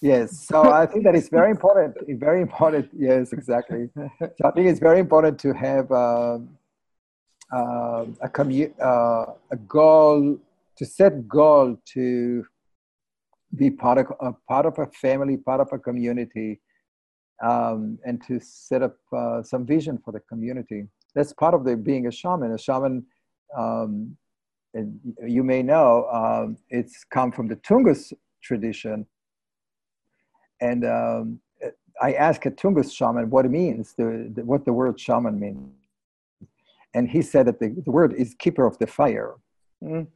yes 0.00 0.46
so 0.46 0.70
i 0.70 0.86
think 0.86 1.04
that 1.04 1.14
is 1.14 1.28
very 1.28 1.50
important 1.50 1.94
very 2.18 2.40
important 2.40 2.88
yes 2.96 3.32
exactly 3.32 3.88
so 3.94 4.42
i 4.44 4.50
think 4.50 4.66
it's 4.66 4.80
very 4.80 5.00
important 5.00 5.38
to 5.38 5.52
have 5.52 5.90
uh, 5.90 6.38
uh, 7.52 8.04
a 8.22 8.28
commu- 8.28 8.72
uh, 8.80 9.32
a 9.50 9.56
goal 9.68 10.38
to 10.76 10.84
set 10.86 11.28
goal 11.28 11.76
to 11.84 12.44
be 13.56 13.70
part 13.70 13.98
of 13.98 14.06
a 14.20 14.32
part 14.48 14.66
of 14.66 14.78
a 14.78 14.86
family 14.86 15.36
part 15.36 15.60
of 15.60 15.68
a 15.72 15.78
community 15.78 16.60
um, 17.42 17.98
and 18.04 18.22
to 18.26 18.38
set 18.40 18.82
up 18.82 18.96
uh, 19.16 19.42
some 19.42 19.66
vision 19.66 19.98
for 20.04 20.12
the 20.12 20.20
community. 20.20 20.86
That's 21.14 21.32
part 21.32 21.54
of 21.54 21.64
the 21.64 21.76
being 21.76 22.06
a 22.06 22.12
shaman. 22.12 22.52
A 22.52 22.58
shaman, 22.58 23.06
um, 23.56 24.16
you 25.26 25.42
may 25.42 25.62
know, 25.62 26.06
um, 26.12 26.56
it's 26.68 27.04
come 27.04 27.32
from 27.32 27.48
the 27.48 27.56
Tungus 27.56 28.12
tradition. 28.42 29.06
And 30.60 30.84
um, 30.84 31.40
I 32.00 32.12
asked 32.12 32.46
a 32.46 32.50
Tungus 32.50 32.92
shaman 32.92 33.30
what 33.30 33.44
it 33.44 33.50
means, 33.50 33.94
the, 33.96 34.30
the, 34.34 34.44
what 34.44 34.64
the 34.64 34.72
word 34.72 34.98
shaman 34.98 35.38
means. 35.38 35.72
And 36.94 37.08
he 37.08 37.22
said 37.22 37.46
that 37.46 37.60
the, 37.60 37.68
the 37.84 37.90
word 37.90 38.12
is 38.14 38.34
keeper 38.38 38.66
of 38.66 38.78
the 38.78 38.86
fire. 38.86 39.34
Mm. 39.82 40.06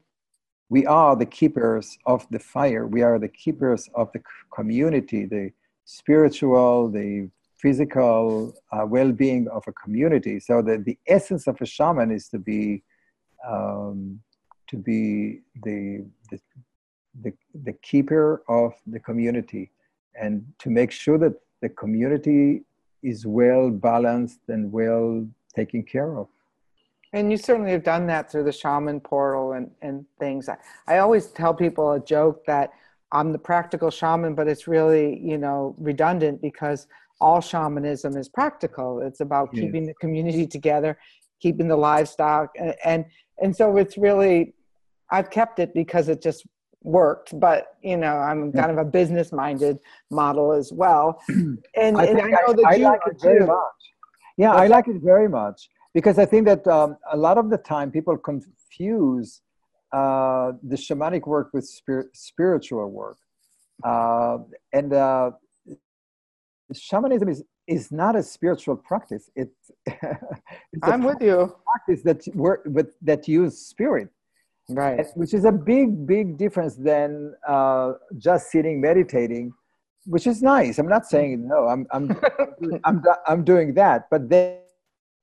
We 0.69 0.87
are 0.87 1.15
the 1.15 1.27
keepers 1.27 1.97
of 2.07 2.27
the 2.31 2.39
fire. 2.39 2.87
We 2.87 3.03
are 3.03 3.19
the 3.19 3.29
keepers 3.29 3.89
of 3.95 4.11
the 4.13 4.23
community, 4.53 5.25
the, 5.25 5.53
spiritual, 5.85 6.91
the 6.91 7.29
physical 7.59 8.55
uh, 8.73 8.85
well-being 8.87 9.49
of 9.49 9.63
a 9.67 9.73
community. 9.73 10.41
So 10.41 10.63
the, 10.63 10.79
the 10.79 10.99
essence 11.07 11.47
of 11.47 11.61
a 11.61 11.67
shaman 11.67 12.11
is 12.11 12.29
to 12.29 12.39
be 12.39 12.83
um, 13.47 14.21
to 14.69 14.77
be 14.79 15.41
the, 15.63 16.07
the, 16.31 16.41
the 17.23 17.33
the 17.65 17.73
keeper 17.75 18.43
of 18.49 18.73
the 18.87 18.99
community 18.99 19.71
and 20.21 20.45
to 20.59 20.71
make 20.71 20.91
sure 20.91 21.19
that 21.19 21.35
the 21.61 21.69
community 21.69 22.63
is 23.03 23.27
well 23.27 23.71
balanced 23.71 24.41
and 24.49 24.73
well 24.73 25.27
taken 25.55 25.83
care 25.83 26.19
of. 26.19 26.29
And 27.13 27.31
you 27.31 27.37
certainly 27.37 27.71
have 27.71 27.85
done 27.85 28.07
that 28.09 28.31
through 28.31 28.45
the 28.45 28.53
shaman 28.53 29.01
portal 29.01 29.53
and, 29.53 29.71
and 29.83 30.05
things. 30.19 30.49
I, 30.49 30.57
I 30.87 30.99
always 30.99 31.29
tell 31.29 31.55
people 31.55 31.93
a 31.93 32.01
joke 32.01 32.45
that 32.47 32.73
I'm 33.13 33.31
the 33.31 33.39
practical 33.39 33.91
shaman, 33.91 34.35
but 34.35 34.49
it's 34.49 34.67
really, 34.67 35.21
you 35.21 35.39
know, 35.39 35.77
redundant 35.79 36.43
because 36.43 36.89
all 37.21 37.41
shamanism 37.41 38.17
is 38.17 38.29
practical. 38.29 39.01
It's 39.01 39.21
about 39.21 39.51
yeah. 39.53 39.63
keeping 39.63 39.87
the 39.87 39.95
community 39.95 40.47
together, 40.47 40.99
keeping 41.41 41.69
the 41.69 41.77
livestock, 41.77 42.51
and, 42.59 42.75
and 42.85 43.05
and 43.41 43.55
so 43.55 43.77
it's 43.77 43.97
really, 43.97 44.55
I've 45.11 45.31
kept 45.31 45.59
it 45.59 45.75
because 45.75 46.09
it 46.09 46.23
just 46.23 46.47
worked. 46.85 47.39
But 47.41 47.77
you 47.83 47.97
know, 47.97 48.17
I'm 48.17 48.53
kind 48.53 48.71
of 48.71 48.79
a 48.79 48.85
business 48.85 49.33
minded 49.33 49.79
model 50.11 50.53
as 50.53 50.73
well, 50.73 51.21
and 51.29 51.59
I, 51.99 52.05
and 52.07 52.21
I 52.21 52.31
know 52.31 52.53
that 52.53 52.67
I, 52.67 52.75
you 52.77 52.85
like 52.85 53.01
it 53.07 53.21
very 53.21 53.47
much. 53.47 53.83
Yeah, 54.37 54.53
I 54.53 54.69
like 54.69 54.87
it 54.89 55.01
very 55.03 55.29
much 55.29 55.69
because 55.95 56.19
I 56.19 56.27
think 56.27 56.47
that 56.47 56.67
um, 56.67 56.97
a 57.13 57.17
lot 57.17 57.39
of 57.39 57.51
the 57.51 57.59
time 57.59 57.91
people 57.91 58.17
confuse 58.17 59.41
uh, 59.93 60.53
the 60.63 60.77
shamanic 60.77 61.27
work 61.27 61.51
with 61.53 61.65
spirit, 61.65 62.09
spiritual 62.15 62.91
work. 62.91 63.19
Uh, 63.85 64.39
and 64.73 64.93
uh, 64.93 65.31
shamanism 66.73 67.29
is, 67.29 67.45
is 67.69 67.93
not 67.93 68.17
a 68.17 68.23
spiritual 68.23 68.77
practice. 68.77 69.31
It's, 69.37 69.71
it's 69.87 70.83
I'm 70.83 71.03
with 71.03 71.23
you. 71.23 71.55
Practice 71.65 72.03
that 72.05 72.35
work 72.35 72.63
with 72.67 72.95
that 73.03 73.29
use 73.29 73.59
spirit, 73.59 74.09
right? 74.69 75.07
Which 75.15 75.35
is 75.35 75.45
a 75.45 75.53
big, 75.53 76.07
big 76.07 76.37
difference 76.37 76.77
than 76.77 77.35
uh, 77.47 77.93
just 78.19 78.51
sitting 78.51 78.81
meditating, 78.81 79.53
which 80.07 80.27
is 80.27 80.43
nice. 80.43 80.79
I'm 80.79 80.89
not 80.89 81.07
saying 81.07 81.49
no. 81.49 81.69
I'm 81.69 81.87
I'm 81.91 82.19
I'm, 82.85 83.03
I'm 83.27 83.45
doing 83.45 83.75
that, 83.75 84.09
but 84.11 84.29
then, 84.29 84.59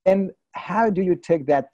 then 0.05 0.31
how 0.53 0.89
do 0.89 1.01
you 1.01 1.15
take 1.15 1.45
that 1.47 1.69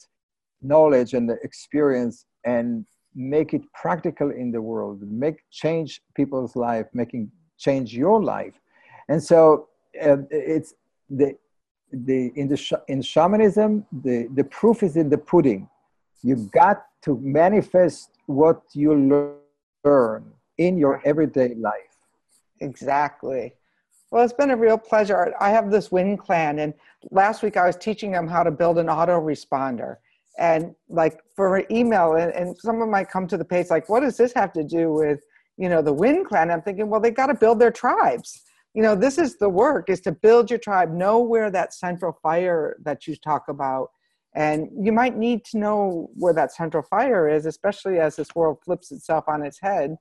knowledge 0.61 1.13
and 1.13 1.29
the 1.29 1.37
experience 1.43 2.25
and 2.45 2.85
make 3.15 3.53
it 3.53 3.61
practical 3.73 4.29
in 4.29 4.51
the 4.51 4.61
world 4.61 5.01
make 5.09 5.37
change 5.51 6.01
people's 6.15 6.55
life 6.55 6.85
making 6.93 7.31
change 7.57 7.95
your 7.95 8.23
life 8.23 8.53
and 9.09 9.21
so 9.21 9.67
uh, 10.03 10.17
it's 10.29 10.75
the 11.09 11.35
the 11.91 12.31
in 12.35 12.47
the 12.47 12.81
in 12.87 13.01
shamanism 13.01 13.85
the 14.03 14.27
the 14.35 14.43
proof 14.43 14.83
is 14.83 14.97
in 14.97 15.09
the 15.09 15.17
pudding 15.17 15.67
you 16.23 16.49
got 16.53 16.85
to 17.03 17.17
manifest 17.21 18.11
what 18.25 18.61
you 18.73 19.39
learn 19.85 20.31
in 20.57 20.77
your 20.77 21.01
everyday 21.05 21.53
life. 21.55 21.97
Exactly. 22.59 23.53
Well 24.11 24.23
it's 24.23 24.33
been 24.33 24.51
a 24.51 24.57
real 24.57 24.77
pleasure. 24.77 25.33
I 25.39 25.49
have 25.49 25.69
this 25.69 25.91
wind 25.91 26.19
clan 26.19 26.59
and 26.59 26.73
last 27.11 27.43
week 27.43 27.57
i 27.57 27.65
was 27.65 27.75
teaching 27.75 28.11
them 28.11 28.27
how 28.27 28.43
to 28.43 28.51
build 28.51 28.77
an 28.77 28.87
autoresponder. 28.87 29.97
And 30.39 30.75
like 30.89 31.19
for 31.35 31.63
email 31.71 32.13
and, 32.13 32.31
and 32.33 32.57
someone 32.57 32.91
might 32.91 33.09
come 33.09 33.27
to 33.27 33.37
the 33.37 33.45
page 33.45 33.67
like 33.69 33.89
what 33.89 34.01
does 34.01 34.17
this 34.17 34.33
have 34.33 34.53
to 34.53 34.63
do 34.63 34.91
with 34.91 35.19
you 35.57 35.69
know 35.69 35.81
the 35.81 35.93
wind 35.93 36.25
clan? 36.25 36.51
I'm 36.51 36.61
thinking 36.61 36.89
well 36.89 37.01
they 37.01 37.11
got 37.11 37.27
to 37.27 37.35
build 37.35 37.59
their 37.59 37.71
tribes. 37.71 38.43
You 38.73 38.83
know 38.83 38.95
this 38.95 39.17
is 39.17 39.37
the 39.37 39.49
work 39.49 39.89
is 39.89 40.01
to 40.01 40.11
build 40.11 40.49
your 40.49 40.59
tribe. 40.59 40.91
Know 40.93 41.19
where 41.19 41.51
that 41.51 41.73
central 41.73 42.17
fire 42.21 42.77
that 42.83 43.07
you 43.07 43.15
talk 43.15 43.47
about 43.49 43.91
and 44.37 44.69
you 44.79 44.91
might 44.91 45.17
need 45.17 45.43
to 45.43 45.57
know 45.57 46.09
where 46.13 46.33
that 46.33 46.53
central 46.53 46.83
fire 46.83 47.27
is 47.27 47.45
especially 47.45 47.99
as 47.99 48.15
this 48.15 48.33
world 48.35 48.59
flips 48.63 48.91
itself 48.91 49.25
on 49.27 49.43
its 49.43 49.59
head 49.59 49.97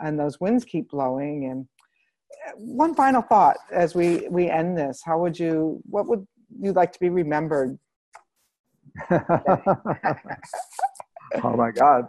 and 0.00 0.18
those 0.18 0.40
winds 0.40 0.64
keep 0.64 0.90
blowing 0.90 1.46
and 1.50 1.66
uh, 2.48 2.52
one 2.56 2.94
final 2.94 3.22
thought 3.22 3.56
as 3.72 3.94
we 3.94 4.26
we 4.28 4.50
end 4.50 4.76
this 4.76 5.00
how 5.04 5.18
would 5.18 5.38
you 5.38 5.80
what 5.84 6.06
would 6.08 6.26
you 6.60 6.72
like 6.72 6.92
to 6.92 6.98
be 7.00 7.08
remembered 7.08 7.78
oh 9.10 9.26
my 11.56 11.70
God. 11.70 12.08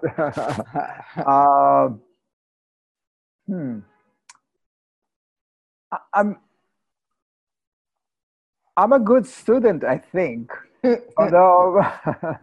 uh, 1.18 1.90
hmm. 3.48 3.80
I'm 6.14 6.38
I'm 8.78 8.94
a 8.94 9.00
good 9.00 9.26
student, 9.26 9.84
I 9.84 9.98
think. 9.98 10.52
although 11.18 11.86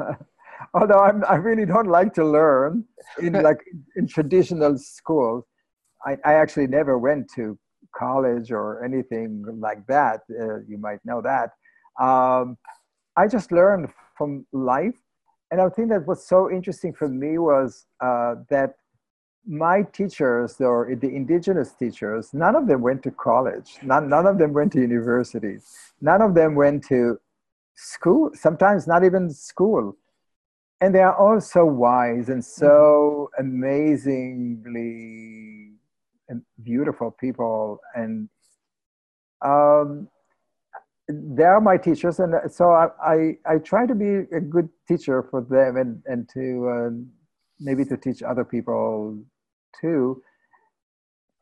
although 0.74 0.98
I'm, 0.98 1.24
i 1.28 1.36
really 1.36 1.66
don't 1.66 1.88
like 1.88 2.14
to 2.14 2.24
learn 2.24 2.84
in 3.20 3.32
like 3.42 3.60
in 3.96 4.06
traditional 4.06 4.78
schools. 4.78 5.44
I, 6.06 6.18
I 6.24 6.34
actually 6.34 6.66
never 6.66 6.98
went 6.98 7.30
to 7.36 7.58
college 7.96 8.52
or 8.52 8.84
anything 8.84 9.44
like 9.58 9.86
that. 9.86 10.20
Uh, 10.30 10.58
you 10.68 10.76
might 10.78 10.98
know 11.04 11.22
that. 11.22 11.50
Um, 11.98 12.58
I 13.16 13.26
just 13.26 13.52
learned 13.52 13.88
from 14.18 14.44
life, 14.52 14.96
and 15.50 15.60
I 15.60 15.68
think 15.70 15.88
that 15.90 16.06
was 16.06 16.26
so 16.26 16.50
interesting 16.50 16.92
for 16.92 17.08
me 17.08 17.38
was 17.38 17.86
uh, 18.02 18.34
that 18.50 18.74
my 19.46 19.82
teachers 19.82 20.60
or 20.60 20.94
the 20.98 21.08
indigenous 21.08 21.72
teachers 21.74 22.32
none 22.32 22.56
of 22.56 22.66
them 22.66 22.80
went 22.80 23.02
to 23.02 23.10
college 23.10 23.76
none, 23.82 24.08
none 24.08 24.26
of 24.26 24.38
them 24.38 24.54
went 24.54 24.72
to 24.72 24.80
universities 24.80 25.92
none 26.00 26.22
of 26.22 26.34
them 26.34 26.54
went 26.54 26.82
to 26.82 27.18
school 27.74 28.30
sometimes 28.34 28.86
not 28.86 29.04
even 29.04 29.30
school. 29.30 29.96
And 30.80 30.94
they 30.94 31.00
are 31.00 31.16
all 31.16 31.40
so 31.40 31.64
wise 31.64 32.28
and 32.28 32.44
so 32.44 33.30
amazingly 33.38 35.24
beautiful 36.62 37.10
people. 37.10 37.80
And 37.94 38.28
um, 39.44 40.08
they 41.08 41.44
are 41.44 41.60
my 41.60 41.76
teachers. 41.76 42.18
And 42.18 42.34
so 42.50 42.70
I, 42.70 42.88
I, 43.04 43.36
I 43.46 43.58
try 43.58 43.86
to 43.86 43.94
be 43.94 44.26
a 44.34 44.40
good 44.40 44.68
teacher 44.88 45.22
for 45.22 45.42
them 45.42 45.76
and 45.76 46.02
and 46.06 46.28
to 46.34 46.68
uh, 46.68 46.90
maybe 47.60 47.84
to 47.86 47.96
teach 47.96 48.22
other 48.22 48.44
people 48.44 49.18
too. 49.80 50.22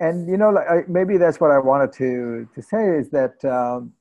And 0.00 0.28
you 0.28 0.36
know, 0.36 0.50
like, 0.50 0.88
maybe 0.88 1.16
that's 1.16 1.40
what 1.40 1.50
I 1.50 1.58
wanted 1.58 1.92
to 1.94 2.48
to 2.54 2.62
say 2.62 2.98
is 2.98 3.10
that 3.10 3.44
um, 3.44 3.92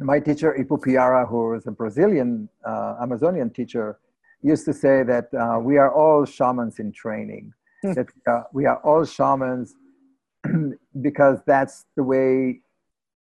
my 0.00 0.18
teacher 0.20 0.56
Ipu 0.58 0.78
Piara, 0.80 1.28
who 1.28 1.50
was 1.50 1.66
a 1.66 1.70
Brazilian 1.70 2.48
uh, 2.66 2.96
Amazonian 3.02 3.50
teacher, 3.50 3.98
used 4.42 4.64
to 4.64 4.72
say 4.72 5.02
that 5.02 5.32
uh, 5.34 5.58
we 5.60 5.76
are 5.78 5.92
all 5.92 6.24
shamans 6.24 6.78
in 6.78 6.92
training. 6.92 7.52
Hmm. 7.82 7.94
that 7.94 8.06
uh, 8.28 8.42
we 8.52 8.66
are 8.66 8.78
all 8.84 9.04
shamans 9.04 9.74
because 11.00 11.40
that's 11.46 11.84
the 11.96 12.04
way 12.04 12.60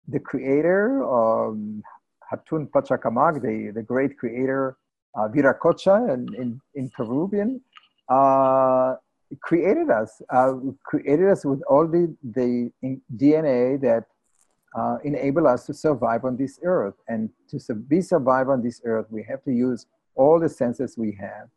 the 0.06 0.20
creator, 0.20 1.02
um, 1.04 1.82
Hatun 2.32 2.70
Pachacamac, 2.70 3.42
the, 3.42 3.72
the 3.74 3.82
great 3.82 4.16
creator, 4.16 4.76
uh, 5.16 5.28
Viracocha 5.28 6.12
in, 6.12 6.28
in, 6.34 6.60
in 6.74 6.90
Peruvian, 6.90 7.60
uh, 8.08 8.94
created 9.40 9.90
us, 9.90 10.22
uh, 10.32 10.52
created 10.84 11.28
us 11.28 11.44
with 11.44 11.62
all 11.68 11.86
the, 11.86 12.14
the 12.22 12.70
DNA 13.16 13.80
that 13.80 14.04
uh, 14.74 14.96
enable 15.04 15.46
us 15.46 15.66
to 15.66 15.74
survive 15.74 16.24
on 16.24 16.36
this 16.36 16.58
earth. 16.62 16.94
And 17.08 17.30
to 17.48 17.74
be 17.74 18.00
survive 18.00 18.48
on 18.48 18.62
this 18.62 18.80
earth, 18.84 19.06
we 19.10 19.24
have 19.28 19.42
to 19.44 19.52
use 19.52 19.86
all 20.14 20.40
the 20.40 20.48
senses 20.48 20.96
we 20.96 21.16
have, 21.20 21.48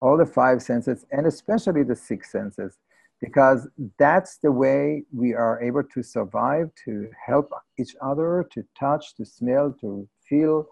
all 0.00 0.16
the 0.16 0.26
five 0.26 0.62
senses, 0.62 1.06
and 1.10 1.26
especially 1.26 1.82
the 1.82 1.96
six 1.96 2.30
senses, 2.30 2.78
because 3.20 3.68
that's 3.98 4.38
the 4.38 4.52
way 4.52 5.04
we 5.12 5.34
are 5.34 5.60
able 5.62 5.82
to 5.82 6.02
survive, 6.02 6.70
to 6.84 7.08
help 7.26 7.50
each 7.78 7.96
other, 8.00 8.48
to 8.52 8.64
touch, 8.78 9.14
to 9.16 9.24
smell, 9.24 9.74
to 9.80 10.08
feel, 10.28 10.66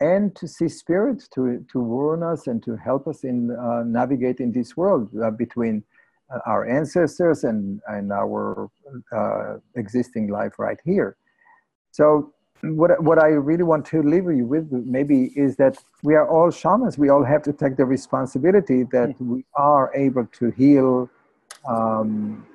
and 0.00 0.34
to 0.34 0.48
see 0.48 0.68
spirits 0.68 1.28
to, 1.28 1.64
to 1.70 1.78
warn 1.78 2.22
us 2.22 2.46
and 2.46 2.62
to 2.62 2.74
help 2.76 3.06
us 3.06 3.22
in 3.22 3.50
uh, 3.50 3.82
navigating 3.84 4.50
this 4.50 4.76
world 4.76 5.10
uh, 5.22 5.30
between 5.30 5.84
our 6.46 6.66
ancestors 6.66 7.44
and, 7.44 7.80
and 7.88 8.12
our 8.12 8.70
uh, 9.12 9.56
existing 9.74 10.28
life 10.28 10.58
right 10.58 10.78
here. 10.84 11.16
So 11.90 12.32
what, 12.62 13.02
what 13.02 13.18
I 13.18 13.28
really 13.28 13.62
want 13.62 13.86
to 13.86 14.02
leave 14.02 14.24
you 14.24 14.46
with 14.46 14.70
maybe 14.70 15.32
is 15.34 15.56
that 15.56 15.78
we 16.02 16.14
are 16.14 16.28
all 16.28 16.50
shamans. 16.50 16.98
We 16.98 17.08
all 17.08 17.24
have 17.24 17.42
to 17.44 17.52
take 17.52 17.76
the 17.76 17.84
responsibility 17.84 18.84
that 18.92 19.18
mm. 19.18 19.26
we 19.26 19.44
are 19.54 19.90
able 19.94 20.26
to 20.26 20.50
heal 20.50 21.10
um, 21.68 22.46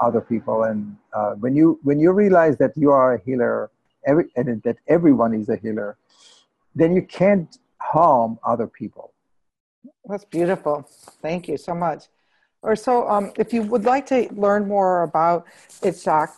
other 0.00 0.20
people. 0.20 0.64
And 0.64 0.96
uh, 1.12 1.32
when 1.32 1.56
you 1.56 1.78
when 1.82 1.98
you 1.98 2.12
realize 2.12 2.56
that 2.58 2.72
you 2.76 2.90
are 2.90 3.14
a 3.14 3.20
healer, 3.24 3.70
every, 4.06 4.26
and 4.36 4.62
that 4.62 4.76
everyone 4.86 5.34
is 5.34 5.48
a 5.48 5.56
healer, 5.56 5.96
then 6.74 6.94
you 6.94 7.02
can't 7.02 7.58
harm 7.80 8.38
other 8.44 8.66
people. 8.66 9.12
That's 10.04 10.24
beautiful. 10.24 10.88
Thank 11.20 11.48
you 11.48 11.56
so 11.56 11.74
much. 11.74 12.04
Or 12.62 12.74
so, 12.74 13.08
um, 13.08 13.32
if 13.38 13.52
you 13.52 13.62
would 13.62 13.84
like 13.84 14.06
to 14.06 14.28
learn 14.32 14.66
more 14.66 15.04
about 15.04 15.46
Itzhak, 15.82 16.30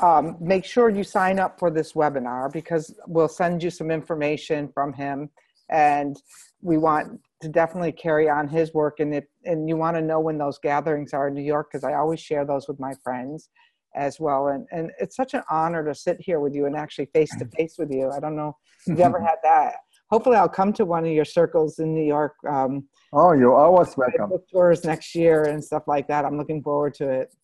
um, 0.00 0.36
make 0.40 0.64
sure 0.64 0.88
you 0.88 1.04
sign 1.04 1.38
up 1.38 1.58
for 1.58 1.70
this 1.70 1.92
webinar 1.92 2.52
because 2.52 2.94
we'll 3.06 3.28
send 3.28 3.62
you 3.62 3.70
some 3.70 3.90
information 3.90 4.68
from 4.68 4.92
him, 4.92 5.30
and 5.70 6.20
we 6.62 6.78
want 6.78 7.20
to 7.40 7.48
definitely 7.48 7.92
carry 7.92 8.28
on 8.28 8.48
his 8.48 8.72
work. 8.72 9.00
And 9.00 9.22
and 9.44 9.68
you 9.68 9.76
want 9.76 9.96
to 9.96 10.02
know 10.02 10.20
when 10.20 10.38
those 10.38 10.58
gatherings 10.58 11.12
are 11.12 11.28
in 11.28 11.34
New 11.34 11.42
York, 11.42 11.68
because 11.70 11.84
I 11.84 11.94
always 11.94 12.20
share 12.20 12.44
those 12.44 12.68
with 12.68 12.80
my 12.80 12.94
friends 13.04 13.50
as 13.94 14.18
well. 14.18 14.48
And 14.48 14.66
and 14.72 14.90
it's 14.98 15.16
such 15.16 15.34
an 15.34 15.42
honor 15.50 15.84
to 15.84 15.94
sit 15.94 16.18
here 16.20 16.40
with 16.40 16.54
you 16.54 16.66
and 16.66 16.76
actually 16.76 17.06
face 17.06 17.34
to 17.38 17.46
face 17.56 17.76
with 17.78 17.90
you. 17.90 18.10
I 18.10 18.20
don't 18.20 18.36
know 18.36 18.56
if 18.80 18.88
you've 18.88 19.00
ever 19.00 19.20
had 19.20 19.36
that. 19.42 19.74
Hopefully, 20.10 20.36
I'll 20.36 20.48
come 20.48 20.72
to 20.74 20.84
one 20.84 21.04
of 21.04 21.10
your 21.10 21.24
circles 21.24 21.78
in 21.78 21.94
New 21.94 22.04
York. 22.04 22.34
Um, 22.48 22.84
oh, 23.12 23.32
you're 23.32 23.54
always 23.54 23.96
welcome. 23.96 24.30
Book 24.30 24.46
tours 24.52 24.84
next 24.84 25.14
year 25.14 25.44
and 25.44 25.62
stuff 25.62 25.84
like 25.86 26.06
that. 26.08 26.24
I'm 26.24 26.38
looking 26.38 26.62
forward 26.62 26.94
to 26.94 27.10
it. 27.10 27.34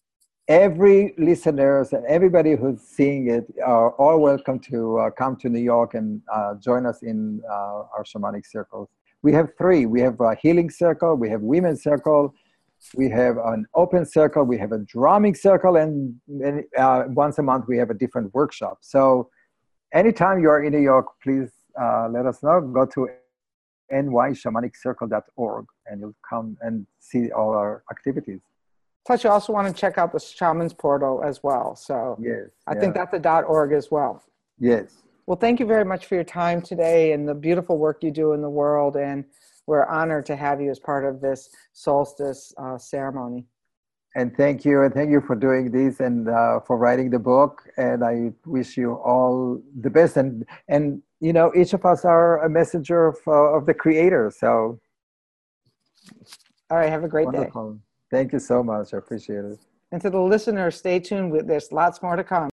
Every 0.49 1.15
listeners 1.19 1.93
and 1.93 2.05
everybody 2.07 2.55
who's 2.55 2.81
seeing 2.81 3.29
it 3.31 3.45
are 3.65 3.93
all 3.93 4.21
welcome 4.21 4.59
to 4.71 4.99
uh, 4.99 5.11
come 5.11 5.37
to 5.37 5.49
New 5.49 5.61
York 5.61 5.95
and 5.95 6.21
uh, 6.33 6.55
join 6.57 6.85
us 6.87 7.03
in 7.03 7.41
uh, 7.51 7.85
our 7.95 8.05
shamanic 8.05 8.45
circles. 8.47 8.89
We 9.23 9.33
have 9.33 9.51
three. 9.57 9.87
We 9.87 10.01
have 10.01 10.21
a 10.21 10.35
healing 10.35 10.71
circle. 10.71 11.15
We 11.17 11.31
have 11.31 11.41
women's 11.41 11.83
circle 11.83 12.35
we 12.95 13.09
have 13.11 13.37
an 13.39 13.67
open 13.75 14.05
circle, 14.05 14.45
we 14.45 14.59
have 14.59 14.73
a 14.73 14.79
drumming 14.79 15.35
circle, 15.35 15.77
and, 15.77 16.15
and 16.29 16.65
uh, 16.79 17.05
once 17.09 17.39
a 17.39 17.43
month 17.43 17.67
we 17.69 17.79
have 17.79 17.91
a 17.91 17.95
different 17.95 18.35
workshop. 18.35 18.79
So 18.81 19.31
anytime 19.93 20.41
you 20.41 20.51
are 20.51 20.63
in 20.63 20.73
New 20.73 20.81
York, 20.81 21.07
please 21.23 21.51
uh, 21.81 22.09
let 22.11 22.27
us 22.27 22.43
know. 22.43 22.61
Go 22.61 22.87
to 22.87 23.09
nyshamaniccircle.org 23.93 25.67
and 25.87 26.01
you'll 26.01 26.15
come 26.29 26.57
and 26.61 26.87
see 26.99 27.31
all 27.31 27.51
our 27.51 27.83
activities. 27.91 28.41
Plus, 29.07 29.25
you 29.25 29.31
also 29.31 29.53
want 29.53 29.67
to 29.67 29.79
check 29.79 29.99
out 29.99 30.13
the 30.13 30.19
Shaman's 30.19 30.73
Portal 30.73 31.23
as 31.25 31.43
well. 31.43 31.75
So 31.75 32.17
yes, 32.21 32.51
I 32.67 32.75
yeah. 32.75 32.81
think 32.81 32.95
that's 32.95 33.13
a 33.13 33.43
.org 33.43 33.73
as 33.73 33.91
well. 33.91 34.23
Yes. 34.59 35.03
Well, 35.27 35.37
thank 35.37 35.61
you 35.61 35.67
very 35.67 35.85
much 35.85 36.07
for 36.07 36.15
your 36.15 36.25
time 36.25 36.63
today 36.63 37.13
and 37.13 37.29
the 37.29 37.35
beautiful 37.35 37.79
work 37.79 38.03
you 38.03 38.11
do 38.11 38.33
in 38.33 38.43
the 38.43 38.51
world. 38.51 38.97
And 38.97 39.25
we're 39.67 39.87
honored 39.87 40.27
to 40.27 40.37
have 40.37 40.61
you 40.61 40.71
as 40.71 40.79
part 40.79 41.05
of 41.05 41.21
this 41.21 41.49
solstice 41.73 42.53
uh, 42.59 42.79
ceremony. 42.79 43.47
And 44.15 44.37
thank 44.37 44.65
you, 44.65 44.83
and 44.83 44.93
thank 44.93 45.11
you 45.11 45.23
for 45.23 45.35
doing 45.35 45.71
this 45.71 46.01
and 46.01 46.29
uh, 46.29 46.61
for 46.67 46.77
writing 46.77 47.09
the 47.09 47.19
book. 47.19 47.63
And 47.79 48.05
I 48.05 48.33
wish 48.45 48.77
you 48.77 48.95
all 48.95 49.61
the 49.81 49.89
best. 49.89 50.17
And 50.17 50.45
and 50.69 51.03
you 51.21 51.33
know, 51.33 51.53
each 51.55 51.73
of 51.73 51.85
us 51.87 52.05
are 52.05 52.45
a 52.45 52.51
messenger 52.51 53.07
of 53.07 53.19
uh, 53.27 53.57
of 53.57 53.65
the 53.67 53.75
Creator. 53.75 54.33
So, 54.37 54.79
all 56.71 56.79
right, 56.79 56.91
have 56.91 57.05
a 57.05 57.09
great 57.09 57.27
wonderful. 57.27 57.75
day. 57.75 57.79
Thank 58.11 58.33
you 58.33 58.39
so 58.39 58.63
much. 58.63 58.93
I 58.93 58.99
appreciate 58.99 59.45
it. 59.45 59.59
And 59.93 60.01
to 60.03 60.11
the 60.11 60.21
listeners, 60.21 60.77
stay 60.77 61.01
tuned. 61.01 61.49
There's 61.49 61.71
lots 61.73 62.03
more 62.03 62.17
to 62.17 62.25
come. 62.25 62.51